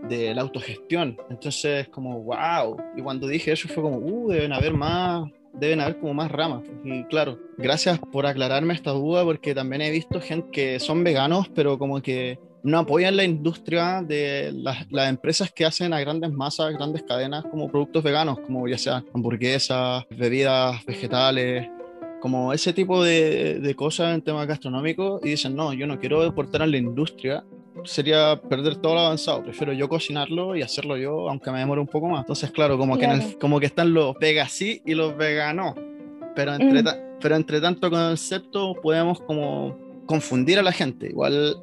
de 0.08 0.34
la 0.34 0.42
autogestión. 0.42 1.18
Entonces, 1.30 1.88
como, 1.90 2.22
wow. 2.24 2.78
Y 2.96 3.02
cuando 3.02 3.28
dije 3.28 3.52
eso 3.52 3.68
fue 3.68 3.84
como, 3.84 3.98
uh, 3.98 4.30
deben 4.30 4.54
haber 4.54 4.74
más, 4.74 5.30
deben 5.54 5.82
haber 5.82 6.00
como 6.00 6.14
más 6.14 6.32
ramas. 6.32 6.64
Y 6.84 7.04
claro, 7.06 7.40
gracias 7.58 8.00
por 8.12 8.26
aclararme 8.26 8.74
esta 8.74 8.92
duda, 8.92 9.24
porque 9.24 9.54
también 9.54 9.82
he 9.82 9.92
visto 9.92 10.22
gente 10.22 10.50
que 10.52 10.80
son 10.80 11.04
veganos, 11.04 11.50
pero 11.50 11.78
como 11.78 12.02
que 12.02 12.40
no 12.64 12.80
apoyan 12.80 13.18
la 13.18 13.24
industria 13.24 14.04
de 14.04 14.52
las, 14.54 15.10
empresas 15.10 15.52
que 15.52 15.66
hacen 15.66 15.94
a 15.94 16.00
grandes 16.00 16.32
masas, 16.32 16.74
grandes 16.74 17.04
cadenas, 17.04 17.44
como 17.50 17.70
productos 17.70 18.04
veganos, 18.04 18.40
como 18.40 18.68
ya 18.68 18.78
sea 18.78 19.04
hamburguesas, 19.14 20.06
bebidas 20.12 20.86
vegetales, 20.86 21.68
como 22.22 22.54
ese 22.54 22.72
tipo 22.72 23.04
de, 23.04 23.60
de, 23.60 23.76
cosas 23.76 24.14
en 24.14 24.22
temas 24.22 24.46
gastronómicos 24.46 25.22
y 25.26 25.30
dicen, 25.30 25.56
no, 25.56 25.74
yo 25.74 25.88
no 25.88 26.00
quiero 26.00 26.22
deportar 26.22 26.62
a 26.62 26.68
la 26.68 26.78
industria 26.78 27.44
sería 27.84 28.40
perder 28.50 28.78
todo 28.78 28.96
lo 28.96 29.00
avanzado. 29.02 29.44
Prefiero 29.44 29.74
yo 29.74 29.90
cocinarlo 29.90 30.56
y 30.56 30.62
hacerlo 30.62 30.98
yo, 30.98 31.30
aunque 31.30 31.52
me 31.52 31.60
demore 31.60 31.82
un 31.82 31.88
poco 31.88 32.08
más. 32.08 32.22
Entonces, 32.22 32.52
claro, 32.52 32.78
como, 32.78 32.98
Que, 32.98 33.38
como 33.40 33.60
que 33.60 33.66
están 33.66 33.94
los 33.94 34.16
sí 34.50 34.82
y 34.86 34.94
los 34.94 35.16
veganos. 35.18 35.76
Pero 36.36 36.54
entre, 36.56 36.84
mm. 36.84 36.88
pero 37.20 37.36
entre 37.36 37.60
tanto 37.62 37.90
concepto 37.90 38.76
podemos 38.82 39.20
como 39.22 39.78
confundir 40.06 40.60
a 40.60 40.64
la 40.64 40.72
gente. 40.72 41.08
Igual 41.08 41.58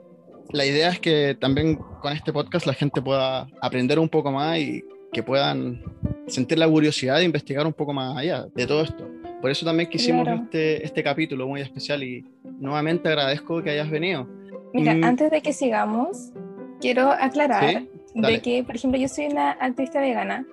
la 0.51 0.65
idea 0.65 0.91
es 0.91 1.01
que 1.01 1.37
también 1.39 1.77
con 1.77 2.13
este 2.13 2.33
podcast 2.33 2.67
la 2.67 2.75
gente 2.75 3.03
pueda 3.03 3.47
aprender 3.61 3.99
un 3.99 4.09
poco 4.09 4.31
más 4.33 4.59
y 4.59 4.83
que 5.13 5.23
puedan 5.23 5.83
sentir 6.27 6.59
la 6.59 6.69
curiosidad 6.69 7.19
de 7.19 7.25
investigar 7.25 7.67
un 7.67 7.73
poco 7.73 7.93
más 7.93 8.17
allá 8.17 8.47
de 8.55 8.67
todo 8.67 8.83
esto. 8.83 9.09
Por 9.41 9.51
eso 9.51 9.65
también 9.65 9.89
quisimos 9.89 10.27
este, 10.29 10.85
este 10.85 11.03
capítulo 11.03 11.47
muy 11.47 11.61
especial 11.61 12.03
y 12.03 12.25
nuevamente 12.59 13.09
agradezco 13.09 13.63
que 13.63 13.71
hayas 13.71 13.89
venido. 13.89 14.27
Mira, 14.73 14.95
mm. 14.95 15.05
antes 15.05 15.31
de 15.31 15.41
que 15.43 15.53
sigamos, 15.53 16.33
quiero 16.81 17.11
aclarar 17.11 17.85
de 18.15 18.43
que, 18.43 18.65
por 18.65 18.77
ejemplo, 18.77 19.01
yo 19.01 19.09
soy 19.09 19.27
una 19.27 19.53
activista 19.53 20.01
vegana 20.01 20.47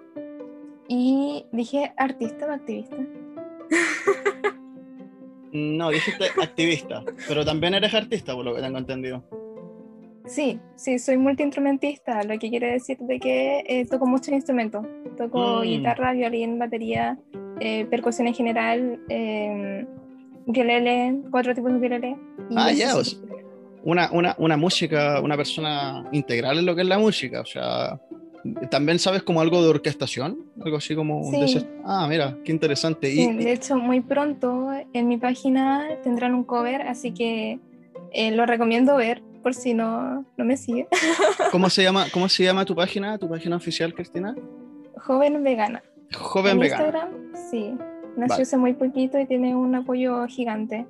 y 0.87 1.45
dije 1.51 1.93
artista 1.97 2.45
o 2.47 2.51
activista. 2.51 2.97
No, 5.55 5.89
dijiste 5.89 6.25
activista, 6.41 7.01
pero 7.29 7.45
también 7.45 7.73
eres 7.75 7.93
artista, 7.93 8.33
por 8.35 8.43
lo 8.43 8.53
que 8.53 8.61
tengo 8.61 8.77
entendido. 8.77 9.23
Sí, 10.25 10.59
sí, 10.75 10.99
soy 10.99 11.17
multiinstrumentista, 11.17 12.23
lo 12.23 12.37
que 12.39 12.49
quiere 12.49 12.73
decir 12.73 12.97
de 12.97 13.19
que 13.21 13.63
eh, 13.65 13.85
toco 13.85 14.05
muchos 14.05 14.29
instrumentos. 14.29 14.85
Toco 15.17 15.59
mm. 15.59 15.61
guitarra, 15.61 16.11
violín, 16.11 16.59
batería, 16.59 17.17
eh, 17.61 17.85
percusión 17.85 18.27
en 18.27 18.33
general, 18.33 18.99
eh, 19.07 19.85
violele, 20.45 21.21
cuatro 21.31 21.55
tipos 21.55 21.71
de 21.71 21.79
violele. 21.79 22.17
Ah, 22.55 22.73
ya, 22.73 22.93
una, 23.85 24.09
una, 24.11 24.35
una, 24.37 24.57
música, 24.57 25.21
una 25.21 25.37
persona 25.37 26.05
integral 26.11 26.57
en 26.59 26.65
lo 26.65 26.75
que 26.75 26.81
es 26.81 26.87
la 26.87 26.97
música, 26.97 27.41
o 27.41 27.45
sea, 27.45 27.99
también 28.69 28.99
sabes 28.99 29.23
como 29.23 29.41
algo 29.41 29.63
de 29.63 29.69
orquestación, 29.69 30.39
algo 30.63 30.77
así 30.77 30.95
como... 30.95 31.23
Sí. 31.31 31.65
Ah, 31.83 32.05
mira, 32.09 32.37
qué 32.43 32.51
interesante. 32.51 33.11
Sí, 33.11 33.33
de 33.33 33.53
hecho, 33.53 33.77
muy 33.77 34.01
pronto 34.01 34.69
en 34.93 35.07
mi 35.07 35.17
página 35.17 35.87
tendrán 36.03 36.33
un 36.33 36.43
cover, 36.43 36.81
así 36.83 37.11
que 37.11 37.59
eh, 38.11 38.31
lo 38.31 38.45
recomiendo 38.45 38.95
ver 38.95 39.21
por 39.41 39.53
si 39.53 39.73
no, 39.73 40.25
no 40.37 40.45
me 40.45 40.57
sigue. 40.57 40.87
¿Cómo 41.51 41.69
se, 41.69 41.83
llama, 41.83 42.07
¿Cómo 42.11 42.27
se 42.27 42.43
llama 42.43 42.65
tu 42.65 42.75
página, 42.75 43.17
tu 43.17 43.29
página 43.29 43.55
oficial, 43.55 43.93
Cristina? 43.93 44.35
Joven 44.97 45.43
Vegana. 45.43 45.83
Joven 46.13 46.53
en 46.53 46.59
Vegana. 46.59 46.83
Instagram, 46.85 47.09
sí. 47.51 47.75
Nació 48.17 48.43
hace 48.43 48.57
muy 48.57 48.73
poquito 48.73 49.19
y 49.19 49.25
tiene 49.25 49.55
un 49.55 49.75
apoyo 49.75 50.25
gigante. 50.27 50.85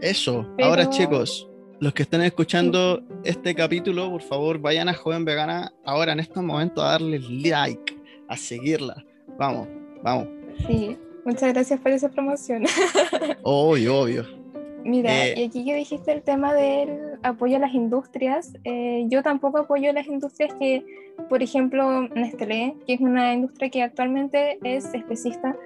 Eso. 0.00 0.46
Pero- 0.56 0.68
Ahora, 0.70 0.88
chicos, 0.90 1.49
los 1.80 1.94
que 1.94 2.02
estén 2.02 2.20
escuchando 2.20 3.02
este 3.24 3.54
capítulo, 3.54 4.10
por 4.10 4.22
favor, 4.22 4.58
vayan 4.58 4.88
a 4.88 4.94
Joven 4.94 5.24
Vegana 5.24 5.72
ahora 5.84 6.12
en 6.12 6.20
estos 6.20 6.42
momentos 6.42 6.84
a 6.84 6.88
darle 6.88 7.18
like, 7.18 7.96
a 8.28 8.36
seguirla. 8.36 9.02
Vamos, 9.38 9.66
vamos. 10.02 10.28
Sí, 10.66 10.96
muchas 11.24 11.54
gracias 11.54 11.80
por 11.80 11.90
esa 11.90 12.10
promoción. 12.10 12.64
Obvio, 13.42 14.00
obvio. 14.00 14.40
Mira, 14.84 15.26
Eh, 15.26 15.34
y 15.36 15.44
aquí 15.44 15.64
que 15.64 15.74
dijiste 15.74 16.12
el 16.12 16.22
tema 16.22 16.54
del 16.54 17.18
apoyo 17.22 17.56
a 17.56 17.60
las 17.60 17.74
industrias, 17.74 18.52
eh, 18.64 19.04
yo 19.08 19.22
tampoco 19.22 19.58
apoyo 19.58 19.90
a 19.90 19.92
las 19.92 20.06
industrias 20.06 20.54
que, 20.54 20.84
por 21.28 21.42
ejemplo, 21.42 22.08
Nestlé, 22.08 22.74
que 22.86 22.94
es 22.94 23.00
una 23.00 23.34
industria 23.34 23.70
que 23.70 23.82
actualmente 23.82 24.58
es 24.62 24.92
especista, 24.94 25.56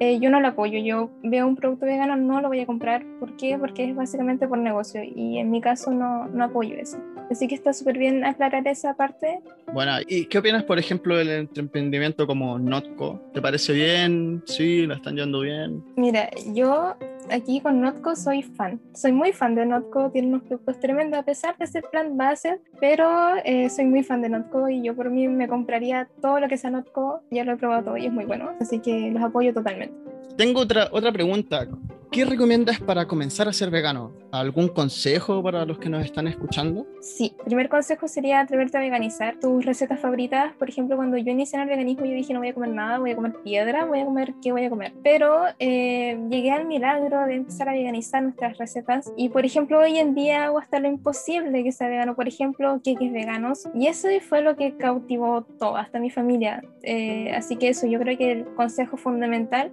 eh, 0.00 0.18
yo 0.20 0.30
no 0.30 0.40
la 0.40 0.48
apoyo. 0.48 0.78
Yo 0.78 1.10
veo 1.22 1.46
un 1.46 1.56
producto 1.56 1.86
vegano, 1.86 2.16
no 2.16 2.40
lo 2.40 2.48
voy 2.48 2.60
a 2.60 2.66
comprar. 2.66 3.04
¿Por 3.20 3.36
qué? 3.36 3.56
Porque 3.58 3.90
es 3.90 3.96
básicamente 3.96 4.46
por 4.48 4.58
negocio 4.58 5.02
y 5.02 5.38
en 5.38 5.50
mi 5.50 5.60
caso 5.60 5.90
no, 5.90 6.26
no 6.28 6.44
apoyo 6.44 6.76
eso. 6.76 6.98
Así 7.30 7.48
que 7.48 7.54
está 7.54 7.72
súper 7.72 7.98
bien 7.98 8.24
aclarar 8.24 8.66
esa 8.68 8.94
parte. 8.94 9.40
Bueno, 9.72 9.92
¿y 10.06 10.26
qué 10.26 10.38
opinas, 10.38 10.62
por 10.64 10.78
ejemplo, 10.78 11.16
del 11.16 11.48
emprendimiento 11.56 12.26
como 12.26 12.58
Notco? 12.58 13.20
¿Te 13.32 13.40
parece 13.40 13.72
bien? 13.72 14.42
¿Sí? 14.46 14.86
¿La 14.86 14.96
están 14.96 15.14
llevando 15.14 15.40
bien? 15.40 15.82
Mira, 15.96 16.28
yo 16.52 16.96
aquí 17.30 17.60
con 17.60 17.80
Notco 17.80 18.16
soy 18.16 18.42
fan. 18.42 18.80
Soy 18.94 19.12
muy 19.12 19.32
fan 19.32 19.54
de 19.54 19.66
Notco, 19.66 20.10
tiene 20.10 20.28
unos 20.28 20.42
productos 20.42 20.80
tremendos 20.80 21.18
a 21.20 21.22
pesar 21.22 21.56
de 21.58 21.66
ser 21.66 21.84
plant 21.90 22.16
base, 22.16 22.60
pero 22.80 23.36
eh, 23.44 23.68
soy 23.70 23.86
muy 23.86 24.02
fan 24.02 24.22
de 24.22 24.28
Notco 24.28 24.68
y 24.68 24.82
yo 24.82 24.94
por 24.94 25.10
mí 25.10 25.28
me 25.28 25.48
compraría 25.48 26.08
todo 26.20 26.40
lo 26.40 26.48
que 26.48 26.56
sea 26.56 26.70
Notco, 26.70 27.22
ya 27.30 27.44
lo 27.44 27.52
he 27.52 27.56
probado 27.56 27.84
todo 27.84 27.96
y 27.96 28.06
es 28.06 28.12
muy 28.12 28.24
bueno, 28.24 28.52
así 28.60 28.78
que 28.80 29.10
los 29.10 29.22
apoyo 29.22 29.52
totalmente. 29.52 29.94
Tengo 30.36 30.60
otra, 30.60 30.88
otra 30.90 31.12
pregunta. 31.12 31.66
¿Qué 32.14 32.24
recomiendas 32.24 32.78
para 32.78 33.08
comenzar 33.08 33.48
a 33.48 33.52
ser 33.52 33.70
vegano? 33.70 34.12
¿Algún 34.30 34.68
consejo 34.68 35.42
para 35.42 35.64
los 35.64 35.80
que 35.80 35.88
nos 35.88 36.04
están 36.04 36.28
escuchando? 36.28 36.86
Sí, 37.00 37.34
primer 37.44 37.68
consejo 37.68 38.06
sería 38.06 38.38
atreverte 38.38 38.78
a 38.78 38.80
veganizar 38.80 39.40
tus 39.40 39.64
recetas 39.64 39.98
favoritas. 39.98 40.52
Por 40.56 40.68
ejemplo, 40.68 40.94
cuando 40.94 41.16
yo 41.16 41.32
inicié 41.32 41.56
en 41.56 41.62
el 41.64 41.68
veganismo, 41.70 42.04
yo 42.04 42.12
dije 42.12 42.32
no 42.32 42.38
voy 42.38 42.50
a 42.50 42.54
comer 42.54 42.70
nada, 42.70 43.00
voy 43.00 43.10
a 43.10 43.16
comer 43.16 43.34
piedra, 43.42 43.84
voy 43.84 43.98
a 43.98 44.04
comer 44.04 44.32
qué 44.40 44.52
voy 44.52 44.64
a 44.64 44.70
comer. 44.70 44.92
Pero 45.02 45.46
eh, 45.58 46.16
llegué 46.30 46.52
al 46.52 46.66
milagro 46.66 47.26
de 47.26 47.34
empezar 47.34 47.68
a 47.68 47.72
veganizar 47.72 48.22
nuestras 48.22 48.58
recetas. 48.58 49.12
Y 49.16 49.30
por 49.30 49.44
ejemplo, 49.44 49.80
hoy 49.80 49.98
en 49.98 50.14
día 50.14 50.44
hago 50.44 50.60
hasta 50.60 50.78
lo 50.78 50.86
imposible 50.86 51.64
que 51.64 51.72
sea 51.72 51.88
vegano. 51.88 52.14
Por 52.14 52.28
ejemplo, 52.28 52.80
queques 52.84 53.12
veganos. 53.12 53.68
Y 53.74 53.88
eso 53.88 54.06
fue 54.20 54.40
lo 54.40 54.54
que 54.54 54.76
cautivó 54.76 55.42
todo, 55.58 55.76
hasta 55.76 55.98
mi 55.98 56.10
familia. 56.10 56.62
Eh, 56.84 57.32
así 57.34 57.56
que 57.56 57.70
eso, 57.70 57.88
yo 57.88 57.98
creo 57.98 58.16
que 58.16 58.30
el 58.30 58.44
consejo 58.54 58.96
fundamental 58.96 59.72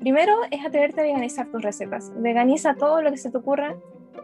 Primero 0.00 0.32
es 0.50 0.64
atreverte 0.64 1.00
a 1.00 1.04
veganizar 1.04 1.50
tus 1.50 1.62
recetas. 1.62 2.12
Veganiza 2.16 2.74
todo 2.74 3.02
lo 3.02 3.10
que 3.10 3.16
se 3.16 3.30
te 3.30 3.38
ocurra. 3.38 3.76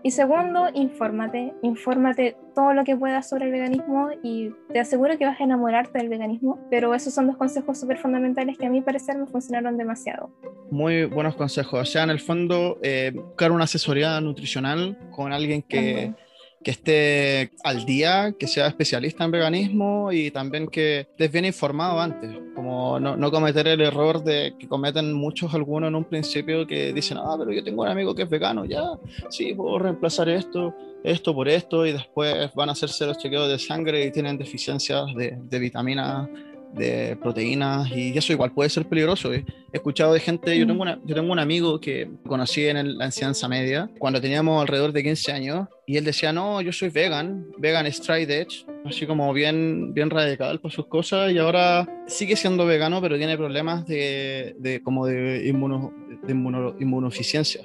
Y 0.03 0.11
segundo, 0.11 0.69
infórmate. 0.75 1.53
Infórmate 1.63 2.37
todo 2.55 2.75
lo 2.75 2.85
que 2.85 2.97
puedas 2.97 3.29
sobre 3.29 3.47
el 3.47 3.53
veganismo 3.53 4.11
y 4.23 4.51
te 4.73 4.81
aseguro 4.81 5.17
que 5.17 5.27
vas 5.27 5.41
a 5.41 5.45
enamorarte 5.45 5.99
del 5.99 6.09
veganismo. 6.09 6.59
Pero 6.71 6.95
esos 6.95 7.15
son 7.15 7.27
dos 7.27 7.37
consejos 7.37 7.79
súper 7.79 7.99
fundamentales 7.99 8.59
que 8.59 8.67
a 8.67 8.71
mi 8.71 8.81
parecer 8.81 9.17
me 9.17 9.27
funcionaron 9.27 9.77
demasiado. 9.77 10.31
Muy 10.71 11.05
buenos 11.05 11.37
consejos. 11.37 11.81
O 11.81 11.85
sea, 11.85 12.05
en 12.05 12.11
el 12.11 12.21
fondo, 12.21 12.79
eh, 12.83 13.13
buscar 13.15 13.53
una 13.53 13.65
asesoría 13.65 14.21
nutricional 14.21 14.99
con 15.11 15.33
alguien 15.33 15.63
que. 15.63 16.15
Que 16.63 16.71
esté 16.71 17.51
al 17.65 17.85
día, 17.85 18.35
que 18.39 18.47
sea 18.47 18.67
especialista 18.67 19.25
en 19.25 19.31
veganismo 19.31 20.13
y 20.13 20.31
también 20.31 20.69
que 20.69 21.01
estés 21.01 21.31
bien 21.31 21.45
informado 21.45 22.01
antes. 22.01 22.31
Como 22.55 23.01
no, 23.01 23.17
no 23.17 23.31
cometer 23.31 23.67
el 23.69 23.81
error 23.81 24.23
de 24.23 24.55
que 24.59 24.69
cometen 24.69 25.13
muchos 25.13 25.55
algunos 25.55 25.89
en 25.89 25.95
un 25.95 26.05
principio 26.05 26.67
que 26.67 26.93
dicen, 26.93 27.19
ah, 27.19 27.37
pero 27.39 27.53
yo 27.53 27.63
tengo 27.65 27.83
un 27.83 27.89
amigo 27.89 28.15
que 28.15 28.23
es 28.23 28.31
vegano, 28.31 28.65
ya, 28.65 28.83
sí, 29.31 29.55
puedo 29.55 29.79
reemplazar 29.79 30.29
esto, 30.29 30.75
esto 31.03 31.35
por 31.35 31.49
esto, 31.49 31.87
y 31.87 31.93
después 31.93 32.53
van 32.55 32.69
a 32.69 32.73
hacerse 32.73 33.07
los 33.07 33.19
chequeos 33.19 33.49
de 33.49 33.59
sangre 33.59 34.05
y 34.05 34.13
tienen 34.13 34.39
deficiencias 34.39 35.07
de, 35.15 35.39
de 35.39 35.59
vitaminas 35.59 36.29
de 36.75 37.17
proteínas 37.17 37.91
y 37.91 38.17
eso 38.17 38.33
igual 38.33 38.53
puede 38.53 38.71
ser 38.71 38.87
peligroso. 38.87 39.33
¿eh? 39.33 39.45
He 39.73 39.77
escuchado 39.77 40.13
de 40.15 40.21
gente, 40.21 40.57
yo 40.59 40.65
Mm. 40.65 40.69
tengo, 40.69 40.83
una, 40.83 40.99
yo 41.05 41.15
tengo 41.15 41.33
un 41.33 41.39
amigo 41.39 41.81
que 41.81 42.11
conocí 42.27 42.67
en 42.67 42.77
el- 42.77 42.99
la 42.99 43.07
enseñanza 43.07 43.49
media 43.49 43.91
cuando 43.99 44.21
teníamos 44.21 44.61
alrededor 44.61 44.93
de 44.93 45.03
15 45.03 45.33
años 45.33 45.69
y 45.87 45.97
él 45.97 46.05
decía, 46.05 46.33
no, 46.33 46.61
yo 46.61 46.73
soy 46.73 46.89
vegan, 46.91 47.47
vegan 47.59 47.87
straight 47.87 48.29
edge, 48.31 48.65
así 48.85 49.07
como 49.07 49.33
bien, 49.33 49.93
bien 49.95 50.11
radical 50.11 50.61
por 50.61 50.73
sus 50.73 50.87
cosas 50.87 51.33
y 51.33 51.39
ahora 51.39 51.87
sigue 52.07 52.37
siendo 52.37 52.67
vegano 52.67 53.01
pero 53.01 53.17
tiene 53.17 53.37
problemas 53.37 53.87
de, 53.87 54.55
de 54.59 54.83
como 54.83 55.07
de, 55.07 55.47
inmuno, 55.47 55.93
de 56.27 56.33
inmuno- 56.35 56.75
inmunodeficiencia. 56.81 57.63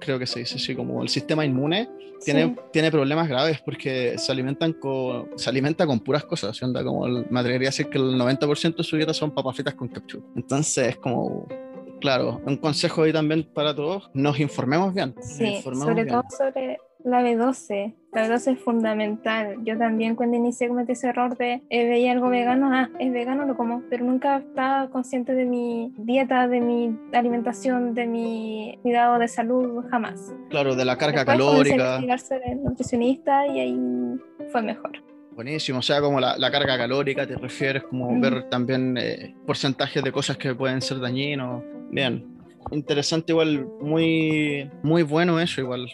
Creo 0.00 0.18
que 0.18 0.26
se 0.26 0.40
dice 0.40 0.56
así, 0.56 0.74
como 0.74 1.02
el 1.02 1.08
sistema 1.08 1.44
inmune 1.44 1.88
tiene, 2.24 2.46
Sí. 2.46 2.56
tiene 2.72 2.90
problemas 2.90 3.28
graves 3.28 3.60
porque 3.64 4.16
se 4.18 4.32
alimentan 4.32 4.72
con, 4.72 5.30
se 5.36 5.48
alimenta 5.50 5.86
con 5.86 6.00
puras 6.00 6.24
cosas. 6.24 6.56
¿sí? 6.56 6.64
Onda, 6.64 6.82
como 6.84 7.06
el- 7.06 7.26
me 7.30 7.40
atrevería 7.40 7.68
a 7.68 7.70
decir 7.70 7.88
que 7.88 7.98
el 7.98 8.16
90% 8.16 8.78
de 8.78 8.84
su 8.84 8.96
dieta 8.96 9.14
son 9.14 9.32
papas 9.32 9.54
fritas 9.54 9.74
con 9.74 9.88
ketchup. 9.88 10.24
Entonces, 10.36 10.96
como, 10.96 11.46
claro, 12.00 12.40
un 12.44 12.56
consejo 12.56 13.02
ahí 13.02 13.12
también 13.12 13.44
para 13.54 13.74
todos, 13.74 14.10
nos 14.14 14.38
informemos 14.40 14.92
bien. 14.94 15.14
nos 15.16 15.26
Sí, 15.26 15.44
informemos 15.46 15.86
sobre 15.88 16.04
bien. 16.04 16.08
todo 16.16 16.24
sobre 16.36 16.78
la 17.08 17.22
B12. 17.22 17.94
La 18.12 18.26
B12 18.28 18.52
es 18.52 18.58
fundamental. 18.60 19.56
Yo 19.64 19.76
también 19.78 20.14
cuando 20.16 20.36
inicié 20.36 20.68
cometí 20.68 20.92
ese 20.92 21.08
error 21.08 21.36
de 21.36 21.62
eh, 21.68 21.88
veía 21.88 22.12
algo 22.12 22.28
vegano, 22.28 22.70
ah, 22.72 22.88
es 22.98 23.12
vegano, 23.12 23.44
lo 23.46 23.56
como, 23.56 23.82
pero 23.90 24.04
nunca 24.04 24.38
estaba 24.38 24.88
consciente 24.90 25.34
de 25.34 25.44
mi 25.44 25.92
dieta, 25.98 26.48
de 26.48 26.60
mi 26.60 26.96
alimentación, 27.12 27.94
de 27.94 28.06
mi 28.06 28.78
cuidado 28.82 29.18
de 29.18 29.28
salud, 29.28 29.84
jamás. 29.90 30.32
Claro, 30.50 30.74
de 30.74 30.84
la 30.84 30.96
carga 30.96 31.24
Después 31.24 31.38
comencé 31.38 31.74
a 31.74 31.76
calórica. 31.76 32.18
sobre 32.18 32.52
el 32.52 32.62
nutricionista 32.62 33.46
y 33.46 33.60
ahí 33.60 33.78
fue 34.50 34.62
mejor. 34.62 34.92
Buenísimo, 35.32 35.78
o 35.78 35.82
sea, 35.82 36.00
como 36.00 36.18
la, 36.18 36.36
la 36.36 36.50
carga 36.50 36.76
calórica, 36.76 37.26
te 37.26 37.36
refieres 37.36 37.84
como 37.84 38.08
Ujú. 38.10 38.20
ver 38.20 38.48
también 38.48 38.96
eh, 38.98 39.36
porcentajes 39.46 40.02
de 40.02 40.10
cosas 40.10 40.36
que 40.36 40.54
pueden 40.54 40.80
ser 40.80 40.98
dañinos. 40.98 41.62
Bien, 41.90 42.26
interesante 42.72 43.32
igual, 43.32 43.66
muy, 43.80 44.68
muy 44.82 45.02
bueno 45.04 45.38
eso 45.38 45.60
igual. 45.60 45.86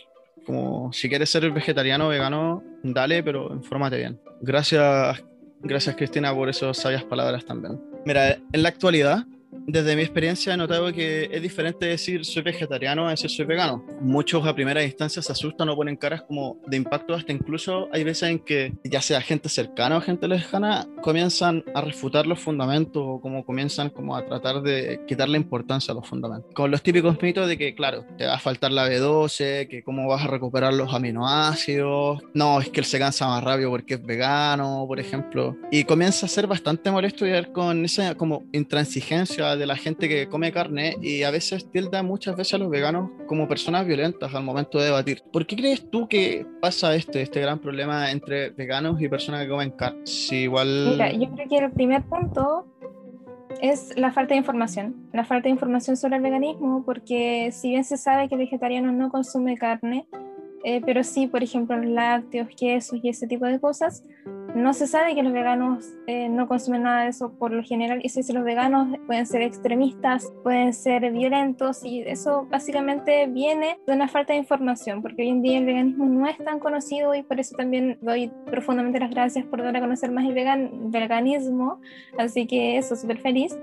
Como 0.44 0.92
si 0.92 1.08
quieres 1.08 1.30
ser 1.30 1.50
vegetariano 1.50 2.06
o 2.06 2.08
vegano, 2.08 2.62
dale, 2.82 3.22
pero 3.22 3.52
infórmate 3.52 3.96
bien. 3.96 4.20
Gracias, 4.40 5.24
gracias 5.60 5.96
Cristina 5.96 6.34
por 6.34 6.48
esas 6.48 6.76
sabias 6.76 7.04
palabras 7.04 7.44
también. 7.44 7.80
Mira, 8.04 8.38
en 8.52 8.62
la 8.62 8.68
actualidad, 8.68 9.24
desde 9.66 9.96
mi 9.96 10.02
experiencia 10.02 10.54
he 10.54 10.56
notado 10.56 10.92
que 10.92 11.28
es 11.30 11.42
diferente 11.42 11.86
decir 11.86 12.24
soy 12.24 12.42
vegetariano 12.42 13.06
a 13.06 13.10
decir 13.10 13.30
soy 13.30 13.44
vegano. 13.44 13.84
Muchos 14.00 14.46
a 14.46 14.54
primera 14.54 14.82
instancia 14.82 15.22
se 15.22 15.32
asustan 15.32 15.68
o 15.68 15.76
ponen 15.76 15.96
caras 15.96 16.22
como 16.22 16.58
de 16.66 16.76
impacto, 16.76 17.14
hasta 17.14 17.32
incluso 17.32 17.88
hay 17.92 18.04
veces 18.04 18.30
en 18.30 18.38
que 18.38 18.72
ya 18.84 19.00
sea 19.00 19.20
gente 19.20 19.48
cercana 19.48 19.96
o 19.96 20.00
gente 20.00 20.28
lejana 20.28 20.86
comienzan 21.02 21.64
a 21.74 21.80
refutar 21.80 22.26
los 22.26 22.38
fundamentos 22.38 23.02
o 23.04 23.20
como 23.20 23.44
comienzan 23.44 23.90
como 23.90 24.16
a 24.16 24.24
tratar 24.24 24.62
de 24.62 25.00
quitarle 25.06 25.38
importancia 25.38 25.92
a 25.92 25.94
los 25.94 26.06
fundamentos. 26.06 26.52
Con 26.54 26.70
los 26.70 26.82
típicos 26.82 27.20
mitos 27.22 27.48
de 27.48 27.58
que, 27.58 27.74
claro, 27.74 28.04
te 28.16 28.26
va 28.26 28.34
a 28.34 28.38
faltar 28.38 28.72
la 28.72 28.88
B12, 28.88 29.68
que 29.68 29.82
cómo 29.84 30.08
vas 30.08 30.24
a 30.24 30.28
recuperar 30.28 30.72
los 30.74 30.92
aminoácidos, 30.92 32.22
no, 32.34 32.60
es 32.60 32.68
que 32.68 32.80
él 32.80 32.86
se 32.86 32.98
cansa 32.98 33.26
más 33.26 33.42
rápido 33.42 33.70
porque 33.70 33.94
es 33.94 34.02
vegano, 34.04 34.84
por 34.86 35.00
ejemplo. 35.00 35.56
Y 35.70 35.84
comienza 35.84 36.26
a 36.26 36.28
ser 36.28 36.46
bastante 36.46 36.90
molesto 36.90 37.24
ver 37.24 37.52
con 37.52 37.84
esa 37.84 38.14
como 38.14 38.44
intransigencia 38.52 39.43
de 39.56 39.66
la 39.66 39.76
gente 39.76 40.08
que 40.08 40.28
come 40.28 40.52
carne 40.52 40.96
y 41.00 41.22
a 41.22 41.30
veces 41.30 41.70
tilda 41.70 42.02
muchas 42.02 42.36
veces 42.36 42.54
a 42.54 42.58
los 42.58 42.70
veganos 42.70 43.10
como 43.26 43.46
personas 43.46 43.86
violentas 43.86 44.34
al 44.34 44.42
momento 44.42 44.78
de 44.78 44.86
debatir. 44.86 45.22
¿Por 45.32 45.46
qué 45.46 45.56
crees 45.56 45.90
tú 45.90 46.08
que 46.08 46.46
pasa 46.60 46.94
este, 46.94 47.22
este 47.22 47.40
gran 47.40 47.58
problema 47.58 48.10
entre 48.10 48.50
veganos 48.50 49.00
y 49.00 49.08
personas 49.08 49.42
que 49.42 49.48
comen 49.48 49.70
carne? 49.70 50.00
Si 50.04 50.36
igual... 50.42 50.88
Mira, 50.92 51.12
yo 51.12 51.30
creo 51.30 51.48
que 51.48 51.58
el 51.58 51.72
primer 51.72 52.02
punto 52.02 52.66
es 53.60 53.96
la 53.96 54.12
falta 54.12 54.34
de 54.34 54.38
información. 54.38 54.94
La 55.12 55.24
falta 55.24 55.44
de 55.44 55.50
información 55.50 55.96
sobre 55.96 56.16
el 56.16 56.22
veganismo, 56.22 56.82
porque 56.84 57.50
si 57.52 57.70
bien 57.70 57.84
se 57.84 57.96
sabe 57.96 58.28
que 58.28 58.34
el 58.34 58.98
no 58.98 59.10
consume 59.10 59.56
carne, 59.56 60.06
eh, 60.64 60.80
pero 60.84 61.04
sí, 61.04 61.26
por 61.26 61.42
ejemplo, 61.42 61.76
los 61.76 61.90
lácteos, 61.90 62.48
quesos 62.56 62.98
y 63.02 63.10
ese 63.10 63.26
tipo 63.26 63.44
de 63.44 63.60
cosas, 63.60 64.02
no 64.54 64.72
se 64.72 64.86
sabe 64.86 65.14
que 65.14 65.22
los 65.22 65.32
veganos 65.32 65.84
eh, 66.06 66.28
no 66.28 66.46
consumen 66.46 66.84
nada 66.84 67.02
de 67.02 67.08
eso 67.08 67.32
por 67.32 67.52
lo 67.52 67.62
general. 67.62 68.00
Y 68.02 68.08
si 68.08 68.32
los 68.32 68.44
veganos 68.44 68.88
pueden 69.06 69.26
ser 69.26 69.42
extremistas, 69.42 70.32
pueden 70.42 70.72
ser 70.72 71.10
violentos, 71.12 71.84
y 71.84 72.02
eso 72.02 72.46
básicamente 72.50 73.26
viene 73.26 73.78
de 73.86 73.92
una 73.92 74.08
falta 74.08 74.32
de 74.32 74.38
información, 74.38 75.02
porque 75.02 75.22
hoy 75.22 75.28
en 75.28 75.42
día 75.42 75.58
el 75.58 75.66
veganismo 75.66 76.06
no 76.06 76.26
es 76.26 76.38
tan 76.38 76.60
conocido 76.60 77.14
y 77.14 77.22
por 77.22 77.40
eso 77.40 77.56
también 77.56 77.98
doy 78.00 78.30
profundamente 78.46 79.00
las 79.00 79.10
gracias 79.10 79.44
por 79.46 79.62
dar 79.62 79.76
a 79.76 79.80
conocer 79.80 80.10
más 80.12 80.24
el 80.24 80.34
vegan, 80.34 80.90
veganismo. 80.90 81.80
Así 82.18 82.46
que 82.46 82.78
eso, 82.78 82.96
súper 82.96 83.18
feliz. 83.18 83.56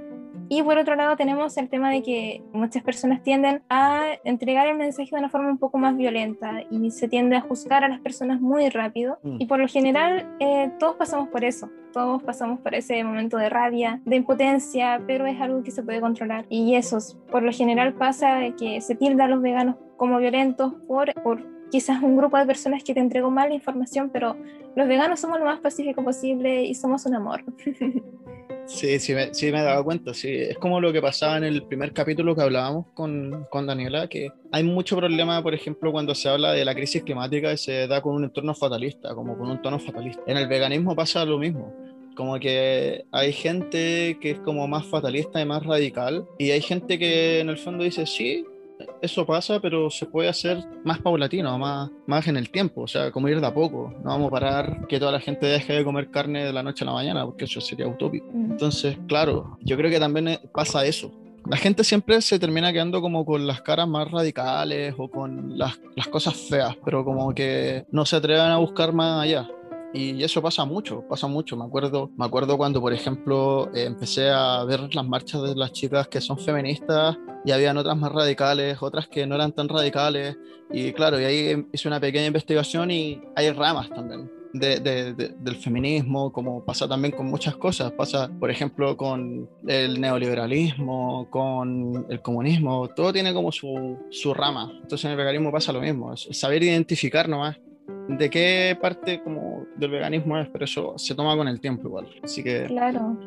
Y 0.53 0.61
por 0.63 0.77
otro 0.77 0.95
lado 0.95 1.15
tenemos 1.15 1.55
el 1.55 1.69
tema 1.69 1.89
de 1.89 2.03
que 2.03 2.43
muchas 2.51 2.83
personas 2.83 3.23
tienden 3.23 3.61
a 3.69 4.01
entregar 4.25 4.67
el 4.67 4.75
mensaje 4.75 5.09
de 5.09 5.17
una 5.17 5.29
forma 5.29 5.47
un 5.47 5.57
poco 5.57 5.77
más 5.77 5.95
violenta 5.95 6.61
y 6.69 6.91
se 6.91 7.07
tiende 7.07 7.37
a 7.37 7.41
juzgar 7.41 7.85
a 7.85 7.87
las 7.87 8.01
personas 8.01 8.41
muy 8.41 8.67
rápido. 8.67 9.17
Mm. 9.23 9.37
Y 9.39 9.45
por 9.45 9.59
lo 9.59 9.67
general 9.69 10.27
eh, 10.41 10.69
todos 10.77 10.97
pasamos 10.97 11.29
por 11.29 11.45
eso, 11.45 11.69
todos 11.93 12.21
pasamos 12.23 12.59
por 12.59 12.75
ese 12.75 13.01
momento 13.01 13.37
de 13.37 13.47
rabia, 13.47 14.01
de 14.03 14.17
impotencia, 14.17 15.01
pero 15.07 15.25
es 15.25 15.39
algo 15.39 15.63
que 15.63 15.71
se 15.71 15.83
puede 15.83 16.01
controlar. 16.01 16.45
Y 16.49 16.75
eso, 16.75 16.97
por 17.31 17.43
lo 17.43 17.53
general 17.53 17.93
pasa 17.93 18.41
que 18.59 18.81
se 18.81 18.95
tilda 18.95 19.23
a 19.23 19.27
los 19.29 19.41
veganos 19.41 19.77
como 19.95 20.17
violentos 20.17 20.73
por, 20.85 21.13
por 21.23 21.47
quizás 21.69 22.03
un 22.03 22.17
grupo 22.17 22.37
de 22.37 22.45
personas 22.45 22.83
que 22.83 22.93
te 22.93 22.99
entregó 22.99 23.31
mala 23.31 23.53
información, 23.53 24.09
pero 24.11 24.35
los 24.75 24.85
veganos 24.85 25.21
somos 25.21 25.39
lo 25.39 25.45
más 25.45 25.61
pacífico 25.61 26.03
posible 26.03 26.65
y 26.65 26.75
somos 26.75 27.05
un 27.05 27.15
amor. 27.15 27.45
Sí, 28.73 28.99
sí 28.99 29.13
me, 29.13 29.33
sí 29.33 29.51
me 29.51 29.59
he 29.59 29.63
dado 29.63 29.83
cuenta, 29.83 30.13
sí. 30.13 30.33
Es 30.33 30.57
como 30.57 30.79
lo 30.79 30.93
que 30.93 31.01
pasaba 31.01 31.37
en 31.37 31.43
el 31.43 31.63
primer 31.63 31.93
capítulo 31.93 32.35
que 32.35 32.41
hablábamos 32.41 32.87
con, 32.93 33.45
con 33.49 33.67
Daniela, 33.67 34.07
que 34.07 34.29
hay 34.51 34.63
mucho 34.63 34.95
problema, 34.95 35.43
por 35.43 35.53
ejemplo, 35.53 35.91
cuando 35.91 36.15
se 36.15 36.29
habla 36.29 36.53
de 36.53 36.63
la 36.63 36.73
crisis 36.73 37.03
climática 37.03 37.51
y 37.51 37.57
se 37.57 37.87
da 37.87 38.01
con 38.01 38.15
un 38.15 38.23
entorno 38.23 38.55
fatalista, 38.55 39.13
como 39.13 39.37
con 39.37 39.51
un 39.51 39.61
tono 39.61 39.77
fatalista. 39.77 40.21
En 40.25 40.37
el 40.37 40.47
veganismo 40.47 40.95
pasa 40.95 41.25
lo 41.25 41.37
mismo 41.37 41.73
como 42.15 42.39
que 42.39 43.05
hay 43.11 43.31
gente 43.31 44.17
que 44.21 44.31
es 44.31 44.39
como 44.39 44.67
más 44.67 44.85
fatalista 44.85 45.41
y 45.41 45.45
más 45.45 45.65
radical 45.65 46.25
y 46.37 46.51
hay 46.51 46.61
gente 46.61 46.99
que 46.99 47.39
en 47.39 47.49
el 47.49 47.57
fondo 47.57 47.83
dice 47.83 48.05
sí 48.05 48.45
eso 49.01 49.25
pasa, 49.25 49.59
pero 49.59 49.89
se 49.89 50.05
puede 50.05 50.29
hacer 50.29 50.63
más 50.83 50.99
paulatino, 50.99 51.57
más, 51.57 51.89
más 52.07 52.27
en 52.27 52.37
el 52.37 52.49
tiempo, 52.49 52.81
o 52.81 52.87
sea, 52.87 53.11
como 53.11 53.27
ir 53.29 53.39
de 53.39 53.47
a 53.47 53.53
poco. 53.53 53.93
No 54.03 54.11
vamos 54.11 54.27
a 54.27 54.31
parar 54.31 54.87
que 54.87 54.99
toda 54.99 55.11
la 55.11 55.19
gente 55.19 55.45
deje 55.45 55.73
de 55.73 55.83
comer 55.83 56.09
carne 56.09 56.45
de 56.45 56.53
la 56.53 56.63
noche 56.63 56.83
a 56.83 56.87
la 56.87 56.93
mañana, 56.93 57.25
porque 57.25 57.45
eso 57.45 57.61
sería 57.61 57.87
utópico. 57.87 58.27
Mm. 58.33 58.51
Entonces, 58.51 58.97
claro, 59.07 59.57
yo 59.61 59.77
creo 59.77 59.89
que 59.89 59.99
también 59.99 60.39
pasa 60.53 60.85
eso. 60.85 61.11
La 61.49 61.57
gente 61.57 61.83
siempre 61.83 62.21
se 62.21 62.37
termina 62.37 62.71
quedando 62.71 63.01
como 63.01 63.25
con 63.25 63.47
las 63.47 63.61
caras 63.61 63.87
más 63.87 64.09
radicales 64.11 64.93
o 64.97 65.09
con 65.09 65.57
las, 65.57 65.79
las 65.95 66.07
cosas 66.07 66.35
feas, 66.35 66.77
pero 66.85 67.03
como 67.03 67.33
que 67.33 67.85
no 67.91 68.05
se 68.05 68.15
atreven 68.15 68.51
a 68.51 68.57
buscar 68.57 68.93
más 68.93 69.23
allá. 69.23 69.49
Y 69.93 70.23
eso 70.23 70.41
pasa 70.41 70.63
mucho, 70.63 71.03
pasa 71.07 71.27
mucho. 71.27 71.57
Me 71.57 71.65
acuerdo, 71.65 72.11
me 72.15 72.25
acuerdo 72.25 72.57
cuando, 72.57 72.79
por 72.79 72.93
ejemplo, 72.93 73.69
eh, 73.73 73.83
empecé 73.85 74.29
a 74.29 74.63
ver 74.63 74.93
las 74.95 75.05
marchas 75.05 75.41
de 75.43 75.55
las 75.55 75.73
chicas 75.73 76.07
que 76.07 76.21
son 76.21 76.37
feministas 76.37 77.17
y 77.43 77.51
habían 77.51 77.77
otras 77.77 77.97
más 77.97 78.11
radicales, 78.11 78.77
otras 78.81 79.07
que 79.07 79.27
no 79.27 79.35
eran 79.35 79.51
tan 79.51 79.67
radicales. 79.67 80.37
Y 80.71 80.93
claro, 80.93 81.19
y 81.19 81.25
ahí 81.25 81.67
hice 81.73 81.87
una 81.89 81.99
pequeña 81.99 82.27
investigación 82.27 82.89
y 82.91 83.21
hay 83.35 83.51
ramas 83.51 83.89
también. 83.89 84.31
De, 84.53 84.81
de, 84.81 85.13
del 85.13 85.55
feminismo, 85.55 86.33
como 86.33 86.65
pasa 86.65 86.85
también 86.85 87.13
con 87.13 87.25
muchas 87.25 87.55
cosas. 87.55 87.91
Pasa, 87.91 88.29
por 88.37 88.51
ejemplo, 88.51 88.95
con 88.97 89.49
el 89.65 89.99
neoliberalismo, 89.99 91.29
con 91.29 92.05
el 92.09 92.21
comunismo, 92.21 92.89
todo 92.89 93.13
tiene 93.13 93.33
como 93.33 93.51
su, 93.51 93.97
su 94.09 94.33
rama. 94.33 94.69
Entonces 94.81 95.05
en 95.05 95.11
el 95.11 95.17
veganismo 95.17 95.51
pasa 95.53 95.71
lo 95.71 95.79
mismo, 95.79 96.15
saber 96.17 96.63
identificar 96.63 97.29
nomás 97.29 97.57
de 98.07 98.29
qué 98.29 98.77
parte 98.79 99.21
como 99.21 99.65
del 99.75 99.91
veganismo 99.91 100.37
es, 100.37 100.49
pero 100.49 100.65
eso 100.65 100.93
se 100.97 101.15
toma 101.15 101.35
con 101.35 101.47
el 101.47 101.59
tiempo 101.59 101.87
igual. 101.87 102.07
Así 102.23 102.43
que... 102.43 102.65
Claro. 102.65 103.17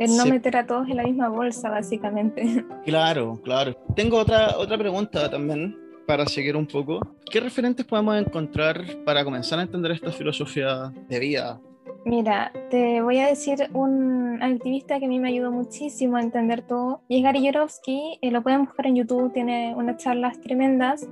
El 0.00 0.16
no 0.16 0.24
meter 0.26 0.56
a 0.56 0.66
todos 0.66 0.88
en 0.88 0.96
la 0.96 1.04
misma 1.04 1.28
bolsa, 1.28 1.68
básicamente. 1.70 2.64
Claro, 2.84 3.40
claro. 3.44 3.74
Tengo 3.94 4.18
otra, 4.18 4.56
otra 4.56 4.76
pregunta 4.76 5.30
también 5.30 5.76
para 6.06 6.26
seguir 6.26 6.56
un 6.56 6.66
poco. 6.66 7.00
¿Qué 7.30 7.40
referentes 7.40 7.86
podemos 7.86 8.16
encontrar 8.16 8.82
para 9.04 9.24
comenzar 9.24 9.58
a 9.58 9.62
entender 9.62 9.92
esta 9.92 10.10
filosofía 10.10 10.92
de 11.08 11.18
vida? 11.18 11.60
Mira, 12.04 12.52
te 12.70 13.00
voy 13.00 13.18
a 13.18 13.28
decir 13.28 13.68
un 13.72 14.42
activista 14.42 14.98
que 14.98 15.04
a 15.04 15.08
mí 15.08 15.20
me 15.20 15.28
ayudó 15.28 15.52
muchísimo 15.52 16.16
a 16.16 16.20
entender 16.20 16.62
todo. 16.62 17.02
Y 17.08 17.18
es 17.18 17.22
Gary 17.22 17.44
Yorovsky, 17.44 18.18
eh, 18.20 18.30
lo 18.32 18.42
pueden 18.42 18.64
buscar 18.64 18.86
en 18.86 18.96
YouTube, 18.96 19.32
tiene 19.32 19.74
unas 19.76 20.02
charlas 20.02 20.40
tremendas 20.40 21.08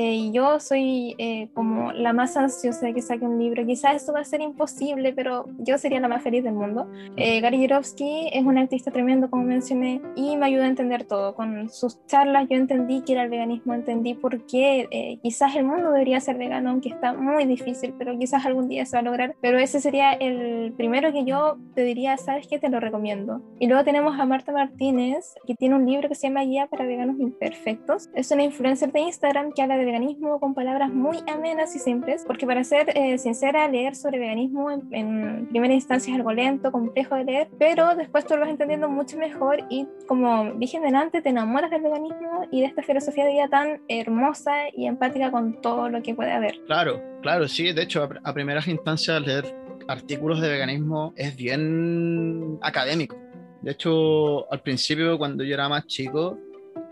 eh, 0.00 0.30
yo 0.30 0.60
soy 0.60 1.16
eh, 1.18 1.48
como 1.54 1.90
la 1.90 2.12
más 2.12 2.36
ansiosa 2.36 2.86
de 2.86 2.94
que 2.94 3.02
saque 3.02 3.24
un 3.24 3.36
libro. 3.36 3.66
Quizás 3.66 3.96
esto 3.96 4.12
va 4.12 4.20
a 4.20 4.24
ser 4.24 4.40
imposible, 4.40 5.12
pero 5.12 5.46
yo 5.58 5.76
sería 5.76 5.98
la 5.98 6.06
más 6.06 6.22
feliz 6.22 6.44
del 6.44 6.54
mundo. 6.54 6.88
Eh, 7.16 7.40
Gary 7.40 7.58
Jurovsky 7.58 8.30
es 8.32 8.44
un 8.44 8.58
artista 8.58 8.92
tremendo, 8.92 9.28
como 9.28 9.42
mencioné, 9.42 10.00
y 10.14 10.36
me 10.36 10.46
ayuda 10.46 10.66
a 10.66 10.68
entender 10.68 11.02
todo. 11.02 11.34
Con 11.34 11.68
sus 11.68 11.98
charlas 12.06 12.46
yo 12.48 12.56
entendí 12.56 13.00
que 13.00 13.14
era 13.14 13.24
el 13.24 13.30
veganismo, 13.30 13.74
entendí 13.74 14.14
por 14.14 14.46
qué 14.46 15.18
quizás 15.20 15.56
el 15.56 15.64
mundo 15.64 15.90
debería 15.90 16.20
ser 16.20 16.38
vegano, 16.38 16.70
aunque 16.70 16.90
está 16.90 17.12
muy 17.12 17.44
difícil, 17.46 17.92
pero 17.98 18.16
quizás 18.16 18.46
algún 18.46 18.68
día 18.68 18.86
se 18.86 18.96
va 18.96 19.00
a 19.00 19.02
lograr. 19.02 19.34
Pero 19.40 19.58
ese 19.58 19.80
sería 19.80 20.12
el 20.12 20.72
primero 20.76 21.12
que 21.12 21.24
yo 21.24 21.58
te 21.74 21.82
diría, 21.82 22.16
¿sabes 22.18 22.46
qué? 22.46 22.60
Te 22.60 22.68
lo 22.68 22.78
recomiendo. 22.78 23.42
Y 23.58 23.66
luego 23.66 23.82
tenemos 23.82 24.16
a 24.20 24.26
Marta 24.26 24.52
Martínez, 24.52 25.34
que 25.44 25.56
tiene 25.56 25.74
un 25.74 25.86
libro 25.86 26.08
que 26.08 26.14
se 26.14 26.28
llama 26.28 26.44
Guía 26.44 26.68
para 26.68 26.86
Veganos 26.86 27.18
Imperfectos. 27.18 28.10
Es 28.14 28.30
una 28.30 28.44
influencer 28.44 28.92
de 28.92 29.00
Instagram 29.00 29.52
que 29.52 29.62
habla 29.62 29.76
de 29.76 29.87
veganismo 29.88 30.38
con 30.40 30.54
palabras 30.54 30.92
muy 30.92 31.18
amenas 31.26 31.74
y 31.74 31.78
simples, 31.78 32.24
porque 32.26 32.46
para 32.46 32.62
ser 32.64 32.90
eh, 32.94 33.18
sincera, 33.18 33.68
leer 33.68 33.94
sobre 33.94 34.18
veganismo 34.18 34.70
en, 34.70 35.46
primera 35.48 35.74
instancia 35.74 36.12
es 36.12 36.18
algo 36.18 36.32
lento, 36.32 36.70
complejo 36.70 37.16
de 37.16 37.24
leer, 37.24 37.48
pero 37.58 37.94
después 37.96 38.26
tú 38.26 38.34
lo 38.34 38.40
vas 38.40 38.50
entendiendo 38.50 38.88
mucho 38.88 39.16
mejor 39.16 39.64
y 39.70 39.86
como 40.06 40.52
dije 40.54 40.80
delante, 40.80 41.22
te 41.22 41.30
enamoras 41.30 41.70
del 41.70 41.82
veganismo 41.82 42.46
y 42.50 42.60
de 42.60 42.66
esta 42.66 42.82
filosofía 42.82 43.24
de 43.24 43.32
vida 43.32 43.48
tan 43.48 43.80
hermosa 43.88 44.68
y 44.76 44.86
empática 44.86 45.30
con 45.30 45.60
todo 45.60 45.88
lo 45.88 46.02
que 46.02 46.14
puede 46.14 46.32
haber. 46.32 46.58
Claro, 46.66 47.02
claro, 47.22 47.48
sí, 47.48 47.72
de 47.72 47.82
hecho, 47.82 48.02
a, 48.02 48.08
a 48.24 48.34
primeras 48.34 48.68
instancias 48.68 49.20
leer 49.22 49.54
artículos 49.88 50.40
de 50.40 50.48
veganismo 50.48 51.12
es 51.16 51.34
bien 51.36 52.58
académico. 52.62 53.16
De 53.62 53.72
hecho, 53.72 54.50
al 54.52 54.60
principio, 54.60 55.18
cuando 55.18 55.42
yo 55.42 55.54
era 55.54 55.68
más 55.68 55.86
chico, 55.86 56.38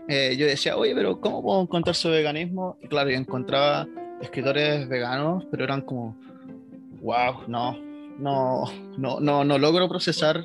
eh, 0.07 0.35
yo 0.37 0.45
decía, 0.45 0.77
oye, 0.77 0.93
pero 0.95 1.19
¿cómo 1.19 1.41
puedo 1.41 1.61
encontrar 1.61 1.95
su 1.95 2.09
veganismo? 2.09 2.77
Y 2.81 2.87
claro, 2.87 3.09
yo 3.09 3.17
encontraba 3.17 3.87
escritores 4.21 4.87
veganos, 4.87 5.45
pero 5.51 5.63
eran 5.63 5.81
como, 5.81 6.17
wow, 7.01 7.43
no, 7.47 7.77
no, 8.17 8.65
no, 8.97 9.19
no, 9.19 9.43
no 9.43 9.57
logro 9.57 9.87
procesar 9.89 10.43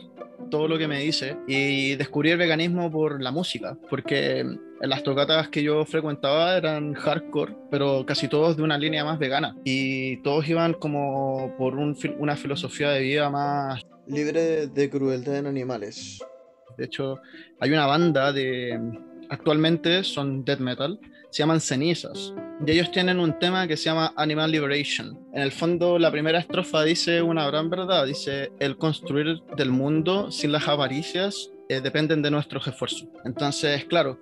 todo 0.50 0.68
lo 0.68 0.78
que 0.78 0.88
me 0.88 1.00
dice 1.00 1.36
y 1.46 1.94
descubrí 1.94 2.30
el 2.30 2.38
veganismo 2.38 2.90
por 2.90 3.22
la 3.22 3.30
música, 3.30 3.78
porque 3.88 4.44
las 4.80 5.02
tocatas 5.02 5.48
que 5.48 5.62
yo 5.62 5.84
frecuentaba 5.84 6.56
eran 6.56 6.94
hardcore, 6.94 7.54
pero 7.70 8.04
casi 8.04 8.28
todos 8.28 8.56
de 8.56 8.62
una 8.62 8.76
línea 8.76 9.04
más 9.04 9.18
vegana 9.18 9.56
y 9.64 10.18
todos 10.18 10.48
iban 10.48 10.74
como 10.74 11.54
por 11.56 11.76
un, 11.76 11.96
una 12.18 12.36
filosofía 12.36 12.90
de 12.90 13.00
vida 13.00 13.30
más 13.30 13.82
libre 14.06 14.66
de 14.66 14.90
crueldad 14.90 15.36
en 15.36 15.46
animales. 15.46 16.18
De 16.76 16.84
hecho, 16.84 17.20
hay 17.60 17.70
una 17.70 17.86
banda 17.86 18.32
de 18.32 18.78
actualmente 19.32 20.04
son 20.04 20.44
death 20.44 20.60
metal, 20.60 21.00
se 21.30 21.42
llaman 21.42 21.60
Cenizas. 21.60 22.34
Y 22.64 22.70
ellos 22.70 22.92
tienen 22.92 23.18
un 23.18 23.38
tema 23.38 23.66
que 23.66 23.78
se 23.78 23.84
llama 23.84 24.12
Animal 24.16 24.52
Liberation. 24.52 25.18
En 25.32 25.42
el 25.42 25.50
fondo, 25.50 25.98
la 25.98 26.12
primera 26.12 26.38
estrofa 26.38 26.84
dice 26.84 27.22
una 27.22 27.46
gran 27.46 27.70
verdad, 27.70 28.04
dice, 28.04 28.52
el 28.60 28.76
construir 28.76 29.40
del 29.56 29.70
mundo 29.70 30.30
sin 30.30 30.52
las 30.52 30.68
avaricias 30.68 31.50
eh, 31.70 31.80
dependen 31.80 32.20
de 32.20 32.30
nuestros 32.30 32.66
esfuerzos. 32.68 33.08
Entonces, 33.24 33.86
claro, 33.86 34.20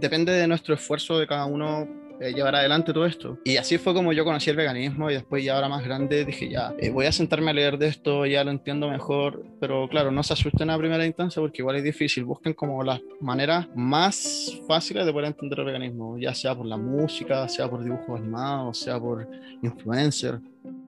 depende 0.00 0.32
de 0.32 0.46
nuestro 0.46 0.74
esfuerzo 0.74 1.18
de 1.18 1.26
cada 1.26 1.44
uno 1.46 1.88
eh, 2.20 2.32
llevar 2.32 2.54
adelante 2.54 2.92
todo 2.92 3.06
esto. 3.06 3.38
Y 3.44 3.56
así 3.56 3.78
fue 3.78 3.94
como 3.94 4.12
yo 4.12 4.24
conocí 4.24 4.50
el 4.50 4.56
veganismo 4.56 5.10
y 5.10 5.14
después 5.14 5.44
ya 5.44 5.54
ahora 5.54 5.68
más 5.68 5.84
grande 5.84 6.24
dije 6.24 6.48
ya, 6.48 6.74
eh, 6.78 6.90
voy 6.90 7.06
a 7.06 7.12
sentarme 7.12 7.50
a 7.50 7.54
leer 7.54 7.78
de 7.78 7.88
esto, 7.88 8.26
ya 8.26 8.44
lo 8.44 8.50
entiendo 8.50 8.88
mejor, 8.88 9.44
pero 9.60 9.88
claro, 9.88 10.10
no 10.10 10.22
se 10.22 10.32
asusten 10.32 10.70
a 10.70 10.78
primera 10.78 11.06
instancia 11.06 11.40
porque 11.40 11.62
igual 11.62 11.76
es 11.76 11.84
difícil, 11.84 12.24
busquen 12.24 12.54
como 12.54 12.82
las 12.82 13.00
maneras 13.20 13.68
más 13.74 14.60
fáciles 14.66 15.06
de 15.06 15.12
poder 15.12 15.28
entender 15.28 15.58
el 15.58 15.64
veganismo, 15.64 16.18
ya 16.18 16.34
sea 16.34 16.54
por 16.54 16.66
la 16.66 16.76
música, 16.76 17.48
sea 17.48 17.68
por 17.68 17.84
dibujos 17.84 18.20
animados, 18.20 18.78
sea 18.78 18.98
por 18.98 19.28
influencer, 19.62 20.40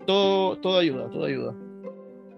todo, 0.07 0.57
todo 0.59 0.79
ayuda, 0.79 1.09
todo 1.09 1.25
ayuda. 1.25 1.55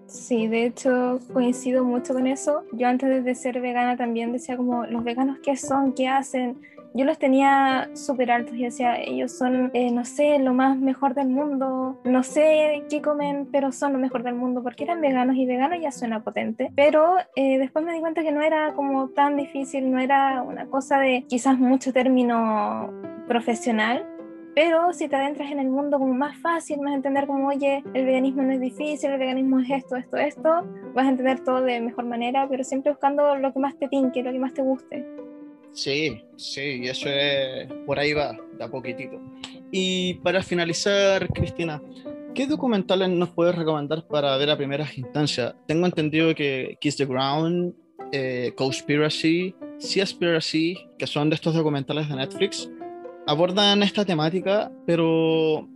Sí, 0.07 0.47
de 0.47 0.67
hecho 0.67 1.19
coincido 1.33 1.85
mucho 1.85 2.15
con 2.15 2.27
eso. 2.27 2.63
Yo 2.73 2.87
antes 2.87 3.25
de 3.25 3.35
ser 3.35 3.61
vegana 3.61 3.97
también 3.97 4.33
decía 4.33 4.57
como 4.57 4.87
los 4.87 5.03
veganos 5.03 5.39
qué 5.43 5.57
son, 5.57 5.93
qué 5.95 6.07
hacen, 6.07 6.59
yo 6.95 7.05
los 7.05 7.19
tenía 7.19 7.91
súper 7.95 8.31
altos 8.31 8.55
y 8.57 8.65
decía, 8.65 9.01
ellos 9.01 9.33
son, 9.33 9.71
eh, 9.75 9.91
no 9.91 10.05
sé, 10.05 10.39
lo 10.39 10.55
más 10.55 10.77
mejor 10.79 11.15
del 11.15 11.29
mundo, 11.29 12.01
no 12.05 12.23
sé 12.23 12.85
qué 12.89 13.03
comen, 13.03 13.49
pero 13.51 13.73
son 13.73 13.93
lo 13.93 13.99
mejor 13.99 14.23
del 14.23 14.35
mundo, 14.35 14.63
porque 14.63 14.85
eran 14.85 15.01
veganos 15.01 15.37
y 15.37 15.47
veganos 15.47 15.81
ya 15.81 15.93
suena 15.93 16.23
potente. 16.23 16.71
Pero 16.75 17.17
eh, 17.35 17.59
después 17.59 17.85
me 17.85 17.93
di 17.93 18.01
cuenta 18.01 18.23
que 18.23 18.33
no 18.33 18.43
era 18.43 18.75
como 18.75 19.09
tan 19.09 19.37
difícil, 19.37 19.91
no 19.91 19.99
era 19.99 20.43
una 20.43 20.67
cosa 20.67 20.99
de 20.99 21.25
quizás 21.29 21.59
mucho 21.59 21.93
término 21.93 22.91
profesional, 23.27 24.07
pero 24.57 24.95
si 24.95 25.07
te 25.07 25.17
adentras 25.17 25.51
en 25.51 25.59
el 25.59 25.69
mundo 25.69 25.99
como 25.99 26.15
más 26.15 26.39
fácil, 26.39 26.81
más 26.81 26.95
entender 26.95 27.27
como, 27.27 27.49
oye, 27.49 27.85
el 27.93 28.07
veganismo 28.07 28.43
no 28.43 28.53
es 28.53 28.61
difícil, 28.61 29.11
el 29.11 29.19
veganismo 29.19 29.61
es 29.61 29.69
esto, 29.69 29.97
esto, 29.97 30.17
esto, 30.17 30.67
vas 30.95 31.05
a 31.05 31.11
entender 31.11 31.41
todo 31.41 31.61
de 31.61 31.79
mejor 31.83 32.07
manera, 32.07 32.47
pero 32.49 32.65
siempre 32.65 32.91
buscando 32.91 33.37
lo 33.37 33.53
que 33.53 33.59
más 33.59 33.77
te 33.79 33.87
tinque, 33.89 34.23
lo 34.23 34.33
que 34.33 34.39
más 34.39 34.55
te 34.55 34.63
guste. 34.63 35.26
Sí, 35.73 36.23
sí, 36.37 36.81
y 36.83 36.89
eso 36.89 37.09
es, 37.09 37.67
por 37.85 37.99
ahí 37.99 38.13
va, 38.13 38.37
de 38.57 38.65
a 38.65 38.69
poquitito. 38.69 39.21
Y 39.71 40.15
para 40.15 40.43
finalizar, 40.43 41.29
Cristina, 41.29 41.83
¿qué 42.35 42.47
documentales 42.47 43.09
nos 43.11 43.31
puedes 43.31 43.55
recomendar 43.55 44.07
para 44.07 44.37
ver 44.37 44.51
a 44.51 44.57
primeras 44.57 44.97
instancias? 44.97 45.55
Tengo 45.67 45.87
entendido 45.87 46.35
que 46.35 46.77
Kiss 46.81 46.97
the 46.97 47.05
Ground 47.05 47.75
eh, 48.13 48.53
Conspiracy, 48.57 49.55
Seaspiracy, 49.79 50.79
que 50.99 51.07
son 51.07 51.29
de 51.29 51.35
estos 51.35 51.55
documentales 51.55 52.09
de 52.09 52.17
Netflix, 52.17 52.71
abordan 53.27 53.83
esta 53.83 54.05
temática, 54.05 54.71
pero 54.87 55.69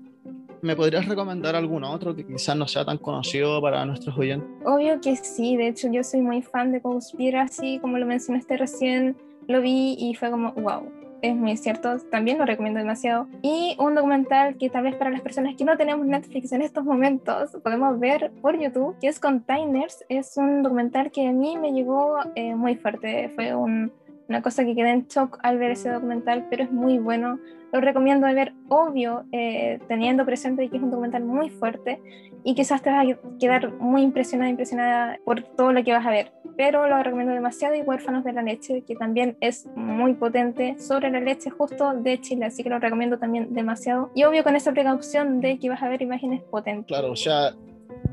¿me 0.63 0.77
podrías 0.77 1.07
recomendar 1.07 1.57
algún 1.57 1.85
otro 1.85 2.15
que 2.15 2.25
quizás 2.27 2.57
no 2.57 2.69
sea 2.69 2.85
tan 2.85 2.99
conocido 2.99 3.61
para 3.61 3.85
nuestros 3.85 4.17
oyentes? 4.17 4.49
Obvio 4.65 5.01
que 5.01 5.17
sí, 5.17 5.57
de 5.57 5.69
hecho 5.69 5.89
yo 5.93 6.05
soy 6.05 6.21
muy 6.21 6.43
fan 6.43 6.73
de 6.73 6.81
Conspiracy, 6.81 7.79
como 7.81 7.99
lo 7.99 8.07
mencionaste 8.07 8.57
recién, 8.57 9.17
lo 9.51 9.61
vi 9.61 9.97
y 9.99 10.15
fue 10.15 10.31
como, 10.31 10.53
wow, 10.53 10.91
es 11.23 11.37
muy 11.37 11.57
cierto, 11.57 11.99
también 12.11 12.39
lo 12.39 12.47
recomiendo 12.47 12.79
demasiado. 12.79 13.27
Y 13.43 13.77
un 13.79 13.95
documental 13.95 14.57
que 14.57 14.71
tal 14.71 14.85
vez 14.85 14.95
para 14.95 15.11
las 15.11 15.21
personas 15.21 15.55
que 15.57 15.65
no 15.65 15.77
tenemos 15.77 16.07
Netflix 16.07 16.53
en 16.53 16.63
estos 16.63 16.85
momentos 16.85 17.51
podemos 17.63 17.99
ver 17.99 18.31
por 18.41 18.59
YouTube, 18.59 18.97
que 19.01 19.09
es 19.09 19.21
Containers, 19.21 20.05
es 20.09 20.37
un 20.37 20.63
documental 20.63 21.11
que 21.11 21.29
a 21.29 21.33
mí 21.33 21.57
me 21.57 21.73
llegó 21.73 22.17
eh, 22.35 22.55
muy 22.55 22.77
fuerte, 22.77 23.31
fue 23.35 23.55
un, 23.55 23.93
una 24.29 24.43
cosa 24.43 24.65
que 24.65 24.75
quedé 24.75 24.91
en 24.91 25.07
shock 25.09 25.39
al 25.43 25.59
ver 25.59 25.73
ese 25.73 25.91
documental, 25.91 26.47
pero 26.49 26.65
es 26.65 26.73
muy 26.73 26.99
bueno. 26.99 27.39
Lo 27.73 27.81
recomiendo 27.81 28.27
ver, 28.27 28.53
obvio, 28.69 29.25
eh, 29.31 29.79
teniendo 29.89 30.25
presente 30.25 30.69
que 30.69 30.77
es 30.77 30.83
un 30.83 30.91
documental 30.91 31.25
muy 31.25 31.51
fuerte 31.51 32.01
y 32.45 32.55
quizás 32.55 32.83
te 32.83 32.91
vas 32.91 33.07
a 33.07 33.39
quedar 33.39 33.73
muy 33.75 34.03
impresionada, 34.03 34.51
impresionada 34.51 35.19
por 35.25 35.43
todo 35.43 35.73
lo 35.73 35.83
que 35.85 35.93
vas 35.93 36.07
a 36.07 36.11
ver. 36.11 36.33
Pero 36.57 36.89
lo 36.89 37.03
recomiendo 37.03 37.33
demasiado 37.33 37.75
y 37.75 37.81
Huérfanos 37.81 38.25
de 38.25 38.33
la 38.33 38.43
Leche, 38.43 38.83
que 38.87 38.95
también 38.97 39.37
es 39.41 39.67
muy 39.75 40.15
potente 40.15 40.77
sobre 40.79 41.11
la 41.11 41.21
leche 41.21 41.51
justo 41.51 41.95
de 41.95 42.21
Chile, 42.21 42.47
así 42.47 42.63
que 42.63 42.69
lo 42.69 42.79
recomiendo 42.79 43.19
también 43.19 43.55
demasiado. 43.55 44.11
Y 44.15 44.25
obvio 44.25 44.45
con 44.45 44.57
esa 44.57 44.73
precaución 44.73 45.41
de 45.41 45.59
que 45.59 45.69
vas 45.69 45.83
a 45.83 45.89
ver 45.89 46.03
imágenes 46.03 46.43
potentes. 46.43 46.87
Claro, 46.87 47.13
o 47.13 47.17
sea, 47.17 47.55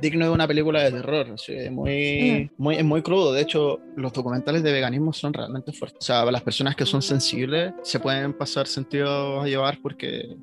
digno 0.02 0.26
de 0.26 0.32
una 0.32 0.48
película 0.48 0.84
de 0.84 0.92
terror. 0.92 1.28
es, 1.48 1.72
muy, 1.72 2.50
mm. 2.58 2.62
muy, 2.62 2.76
es 2.76 2.86
muy 2.86 3.02
crudo. 3.02 3.34
De 3.34 3.42
hecho, 3.42 3.80
los 3.96 4.14
documentales 4.14 4.64
de 4.64 4.72
veganismo 4.72 5.14
son 5.14 5.34
realmente 5.34 5.72
fuertes. 5.72 6.00
O 6.02 6.06
sea, 6.06 6.26
las 6.26 6.42
personas 6.42 6.76
que 6.76 6.86
son 6.86 7.02
sensibles 7.02 7.74
se 7.82 8.00
pueden 8.00 8.34
pasar 8.34 8.68
sentido 8.68 9.42
a 9.42 9.48
llevar 9.48 9.80
porque 9.82 10.38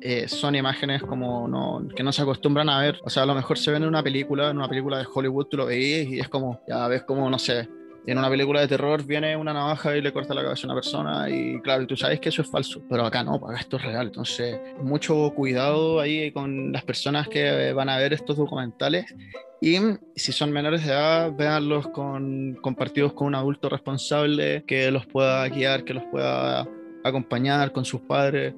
eh, 0.00 0.28
son 0.28 0.54
imágenes 0.54 1.02
como 1.02 1.48
no, 1.48 1.86
que 1.94 2.02
no 2.02 2.12
se 2.12 2.22
acostumbran 2.22 2.68
a 2.68 2.80
ver. 2.80 3.00
O 3.04 3.10
sea, 3.10 3.24
a 3.24 3.26
lo 3.26 3.34
mejor 3.34 3.58
se 3.58 3.70
ven 3.70 3.82
en 3.82 3.88
una 3.88 4.02
película, 4.02 4.50
en 4.50 4.58
una 4.58 4.68
película 4.68 4.98
de 4.98 5.06
Hollywood, 5.12 5.46
tú 5.46 5.56
lo 5.56 5.66
veías 5.66 6.06
y 6.06 6.20
es 6.20 6.28
como, 6.28 6.60
ya 6.68 6.86
ves 6.88 7.02
como, 7.02 7.28
no 7.28 7.38
sé, 7.38 7.68
en 8.06 8.16
una 8.16 8.30
película 8.30 8.60
de 8.60 8.68
terror 8.68 9.04
viene 9.04 9.36
una 9.36 9.52
navaja 9.52 9.94
y 9.94 10.00
le 10.00 10.12
corta 10.14 10.32
la 10.32 10.42
cabeza 10.42 10.66
a 10.66 10.68
una 10.68 10.74
persona 10.74 11.28
y 11.28 11.60
claro, 11.60 11.86
tú 11.86 11.94
sabes 11.94 12.20
que 12.20 12.30
eso 12.30 12.40
es 12.40 12.50
falso, 12.50 12.80
pero 12.88 13.04
acá 13.04 13.22
no, 13.22 13.34
acá 13.34 13.58
esto 13.60 13.76
es 13.76 13.82
real. 13.82 14.06
Entonces, 14.06 14.58
mucho 14.82 15.30
cuidado 15.36 16.00
ahí 16.00 16.32
con 16.32 16.72
las 16.72 16.84
personas 16.84 17.28
que 17.28 17.72
van 17.74 17.90
a 17.90 17.98
ver 17.98 18.14
estos 18.14 18.38
documentales 18.38 19.14
y 19.60 19.76
si 20.14 20.32
son 20.32 20.52
menores 20.52 20.86
de 20.86 20.92
edad, 20.92 21.32
véanlos 21.32 21.88
compartidos 21.88 23.12
con 23.12 23.26
un 23.26 23.34
adulto 23.34 23.68
responsable 23.68 24.64
que 24.66 24.90
los 24.90 25.04
pueda 25.04 25.46
guiar, 25.48 25.84
que 25.84 25.92
los 25.92 26.04
pueda 26.04 26.66
acompañar 27.04 27.72
con 27.72 27.84
sus 27.84 28.00
padres 28.00 28.54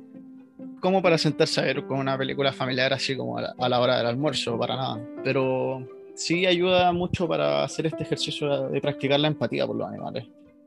como 0.81 1.03
para 1.03 1.19
sentarse 1.19 1.61
a 1.61 1.65
ver 1.65 1.87
con 1.87 1.99
una 1.99 2.17
película 2.17 2.53
familiar 2.53 2.93
así 2.93 3.17
como 3.17 3.39
a 3.39 3.69
la, 3.69 3.81
hora 3.81 3.99
del 3.99 4.07
almuerzo, 4.07 4.59
para 4.59 4.77
nada. 4.77 5.01
Pero 5.23 5.87
sí 6.15 6.47
ayuda 6.47 6.93
mucho 6.93 7.29
para 7.29 7.65
hacer 7.65 7.87
este 7.87 8.03
ejercicio 8.03 8.69
de 8.69 8.81
practicar 8.81 9.21
la 9.21 9.29
empatía 9.29 9.67
por 9.67 9.77
los 9.77 9.89
animales. 9.89 10.27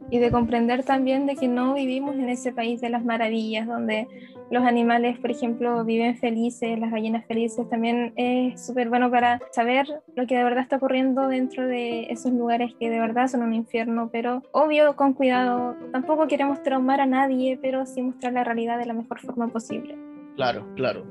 Y 0.10 0.20
de 0.20 0.32
comprender 0.32 0.84
también 0.84 1.26
de 1.26 1.36
que 1.36 1.48
no 1.48 1.74
vivimos 1.76 2.16
en 2.16 2.30
ese 2.30 2.52
país 2.52 2.82
de 2.82 2.90
las 2.90 3.06
maravillas, 3.06 3.68
donde 3.68 4.08
los 4.52 4.64
animales, 4.64 5.18
por 5.18 5.32
ejemplo, 5.32 5.84
viven 5.86 6.18
felices, 6.18 6.78
las 6.78 6.92
gallinas 6.92 7.26
felices, 7.26 7.68
también 7.70 8.14
es 8.18 8.64
súper 8.64 8.90
bueno 8.90 9.10
para 9.10 9.40
saber 9.52 9.88
lo 10.16 10.28
que 10.28 10.36
de 10.36 10.44
verdad 10.44 10.64
está 10.64 10.76
ocurriendo 10.76 11.28
dentro 11.28 11.66
de 11.66 12.04
esos 12.12 12.34
lugares 12.34 12.74
que 12.80 12.90
de 12.90 13.00
verdad 13.00 13.28
son 13.28 13.44
un 13.44 13.54
infierno, 13.54 14.10
pero 14.12 14.44
obvio, 14.52 14.96
con 14.96 15.14
cuidado, 15.14 15.76
tampoco 15.92 16.28
queremos 16.28 16.62
traumar 16.64 17.00
a 17.00 17.06
nadie, 17.06 17.58
pero 17.62 17.86
sí 17.86 18.02
mostrar 18.02 18.34
la 18.34 18.44
realidad 18.44 18.78
de 18.78 18.86
la 18.86 18.94
mejor 18.94 19.20
forma 19.22 19.48
posible. 19.48 19.96
Claro, 20.36 20.68
claro. 20.76 21.06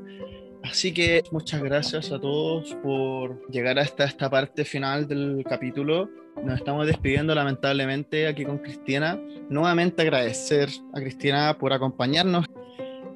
Así 0.63 0.95
que 0.95 1.23
muchas 1.33 1.63
gracias 1.63 2.13
a 2.13 2.21
todos 2.21 2.75
por 2.83 3.47
llegar 3.49 3.79
hasta 3.79 4.05
esta 4.05 4.31
parte 4.31 4.65
final 4.65 5.09
del 5.09 5.45
capítulo. 5.49 6.09
Nos 6.43 6.57
estamos 6.57 6.87
despidiendo 6.87 7.35
lamentablemente 7.35 8.27
aquí 8.27 8.45
con 8.45 8.59
Cristina. 8.59 9.21
Nuevamente 9.49 10.03
agradecer 10.03 10.69
a 10.95 11.01
Cristina 11.01 11.59
por 11.59 11.73
acompañarnos, 11.73 12.47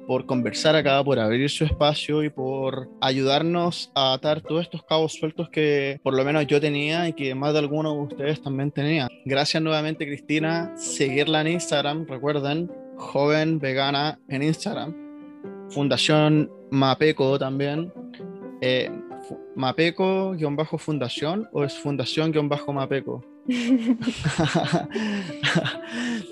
por 0.05 0.25
conversar 0.25 0.75
acá, 0.75 1.03
por 1.03 1.19
abrir 1.19 1.49
su 1.49 1.63
espacio 1.63 2.23
y 2.23 2.29
por 2.29 2.89
ayudarnos 3.01 3.91
a 3.95 4.13
atar 4.13 4.41
todos 4.41 4.63
estos 4.63 4.83
cabos 4.83 5.13
sueltos 5.13 5.49
que 5.49 5.99
por 6.03 6.15
lo 6.15 6.23
menos 6.25 6.47
yo 6.47 6.59
tenía 6.59 7.07
y 7.07 7.13
que 7.13 7.33
más 7.33 7.53
de 7.53 7.59
algunos 7.59 7.93
de 7.93 8.01
ustedes 8.13 8.41
también 8.41 8.71
tenían. 8.71 9.07
Gracias 9.25 9.63
nuevamente 9.63 10.05
Cristina. 10.05 10.73
Seguirla 10.75 11.41
en 11.41 11.47
Instagram, 11.47 12.05
recuerden, 12.07 12.69
joven 12.97 13.59
vegana 13.59 14.19
en 14.27 14.43
Instagram 14.43 15.06
Fundación 15.69 16.51
Mapeco 16.71 17.37
también. 17.39 17.91
Eh, 18.61 18.91
Mapeco-fundación 19.55 21.49
o 21.51 21.63
es 21.63 21.77
fundación-mapeco? 21.77 23.25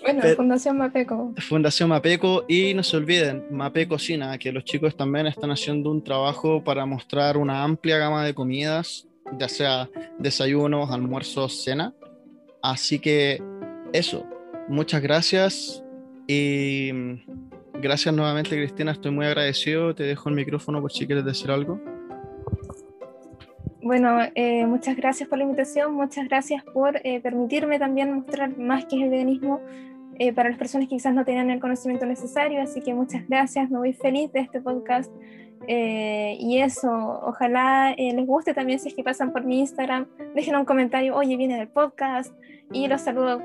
bueno, 0.01 0.21
Fundación 0.35 0.77
Mapeco. 0.77 1.33
Fundación 1.37 1.89
Mapeco 1.89 2.45
y 2.47 2.73
no 2.73 2.83
se 2.83 2.97
olviden, 2.97 3.45
Mapeco 3.51 3.95
Cocina, 3.95 4.37
que 4.37 4.51
los 4.51 4.65
chicos 4.65 4.95
también 4.95 5.25
están 5.27 5.49
haciendo 5.51 5.89
un 5.91 6.03
trabajo 6.03 6.63
para 6.63 6.85
mostrar 6.85 7.37
una 7.37 7.63
amplia 7.63 7.97
gama 7.97 8.25
de 8.25 8.33
comidas, 8.33 9.07
ya 9.39 9.47
sea 9.49 9.89
desayunos, 10.19 10.91
almuerzos, 10.91 11.63
cena. 11.63 11.93
Así 12.61 12.99
que 12.99 13.41
eso, 13.93 14.25
muchas 14.67 15.01
gracias 15.01 15.83
y 16.27 16.91
Gracias 17.85 18.15
nuevamente, 18.15 18.49
Cristina. 18.49 18.93
Estoy 18.93 19.11
muy 19.11 19.27
agradecido. 19.27 19.93
Te 19.93 20.01
dejo 20.01 20.29
el 20.29 20.33
micrófono 20.33 20.81
por 20.81 20.91
si 20.91 21.05
quieres 21.05 21.23
decir 21.23 21.51
algo. 21.51 21.79
Bueno, 23.83 24.17
eh, 24.33 24.65
muchas 24.65 24.97
gracias 24.97 25.29
por 25.29 25.37
la 25.37 25.43
invitación, 25.43 25.93
muchas 25.93 26.27
gracias 26.27 26.63
por 26.63 26.99
eh, 27.03 27.19
permitirme 27.21 27.77
también 27.77 28.11
mostrar 28.11 28.57
más 28.57 28.85
que 28.85 28.95
es 28.95 29.03
el 29.03 29.11
veganismo 29.11 29.61
eh, 30.17 30.33
para 30.33 30.49
las 30.49 30.57
personas 30.57 30.87
que 30.87 30.95
quizás 30.95 31.13
no 31.13 31.25
tenían 31.25 31.51
el 31.51 31.59
conocimiento 31.59 32.07
necesario, 32.07 32.59
así 32.59 32.81
que 32.81 32.95
muchas 32.95 33.27
gracias, 33.27 33.69
me 33.69 33.77
voy 33.77 33.93
feliz 33.93 34.31
de 34.31 34.39
este 34.39 34.61
podcast 34.61 35.11
y 35.67 36.57
eso, 36.57 36.89
ojalá 37.23 37.93
les 37.95 38.25
guste 38.25 38.55
también 38.55 38.79
si 38.79 38.87
es 38.87 38.95
que 38.95 39.03
pasan 39.03 39.31
por 39.31 39.43
mi 39.43 39.59
Instagram, 39.59 40.07
dejen 40.33 40.55
un 40.55 40.65
comentario, 40.65 41.15
oye, 41.15 41.37
viene 41.37 41.55
del 41.55 41.67
podcast 41.67 42.33
y 42.71 42.87
los 42.87 43.01
saludo 43.01 43.43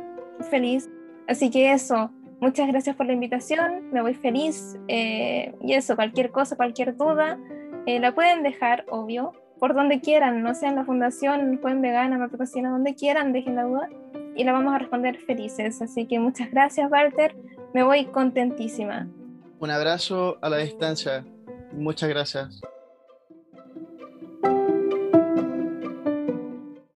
feliz, 0.50 0.88
así 1.28 1.50
que 1.50 1.72
eso, 1.72 2.10
Muchas 2.40 2.68
gracias 2.68 2.96
por 2.96 3.06
la 3.06 3.12
invitación, 3.12 3.90
me 3.92 4.00
voy 4.00 4.14
feliz 4.14 4.78
eh, 4.88 5.54
y 5.60 5.74
eso, 5.74 5.94
cualquier 5.94 6.30
cosa, 6.30 6.56
cualquier 6.56 6.96
duda, 6.96 7.38
eh, 7.86 8.00
la 8.00 8.14
pueden 8.14 8.42
dejar, 8.42 8.86
obvio, 8.88 9.32
por 9.58 9.74
donde 9.74 10.00
quieran, 10.00 10.42
no 10.42 10.54
sea 10.54 10.70
en 10.70 10.76
la 10.76 10.86
fundación, 10.86 11.58
pueden 11.60 11.82
vegana, 11.82 12.16
me 12.16 12.28
cocina, 12.30 12.70
donde 12.70 12.94
quieran, 12.94 13.34
dejen 13.34 13.56
la 13.56 13.64
duda 13.64 13.88
y 14.34 14.44
la 14.44 14.52
vamos 14.52 14.74
a 14.74 14.78
responder 14.78 15.18
felices. 15.18 15.82
Así 15.82 16.06
que 16.06 16.18
muchas 16.18 16.50
gracias, 16.50 16.90
Walter, 16.90 17.36
me 17.74 17.82
voy 17.82 18.06
contentísima. 18.06 19.06
Un 19.58 19.70
abrazo 19.70 20.38
a 20.40 20.48
la 20.48 20.56
distancia, 20.56 21.26
muchas 21.72 22.08
gracias. 22.08 22.62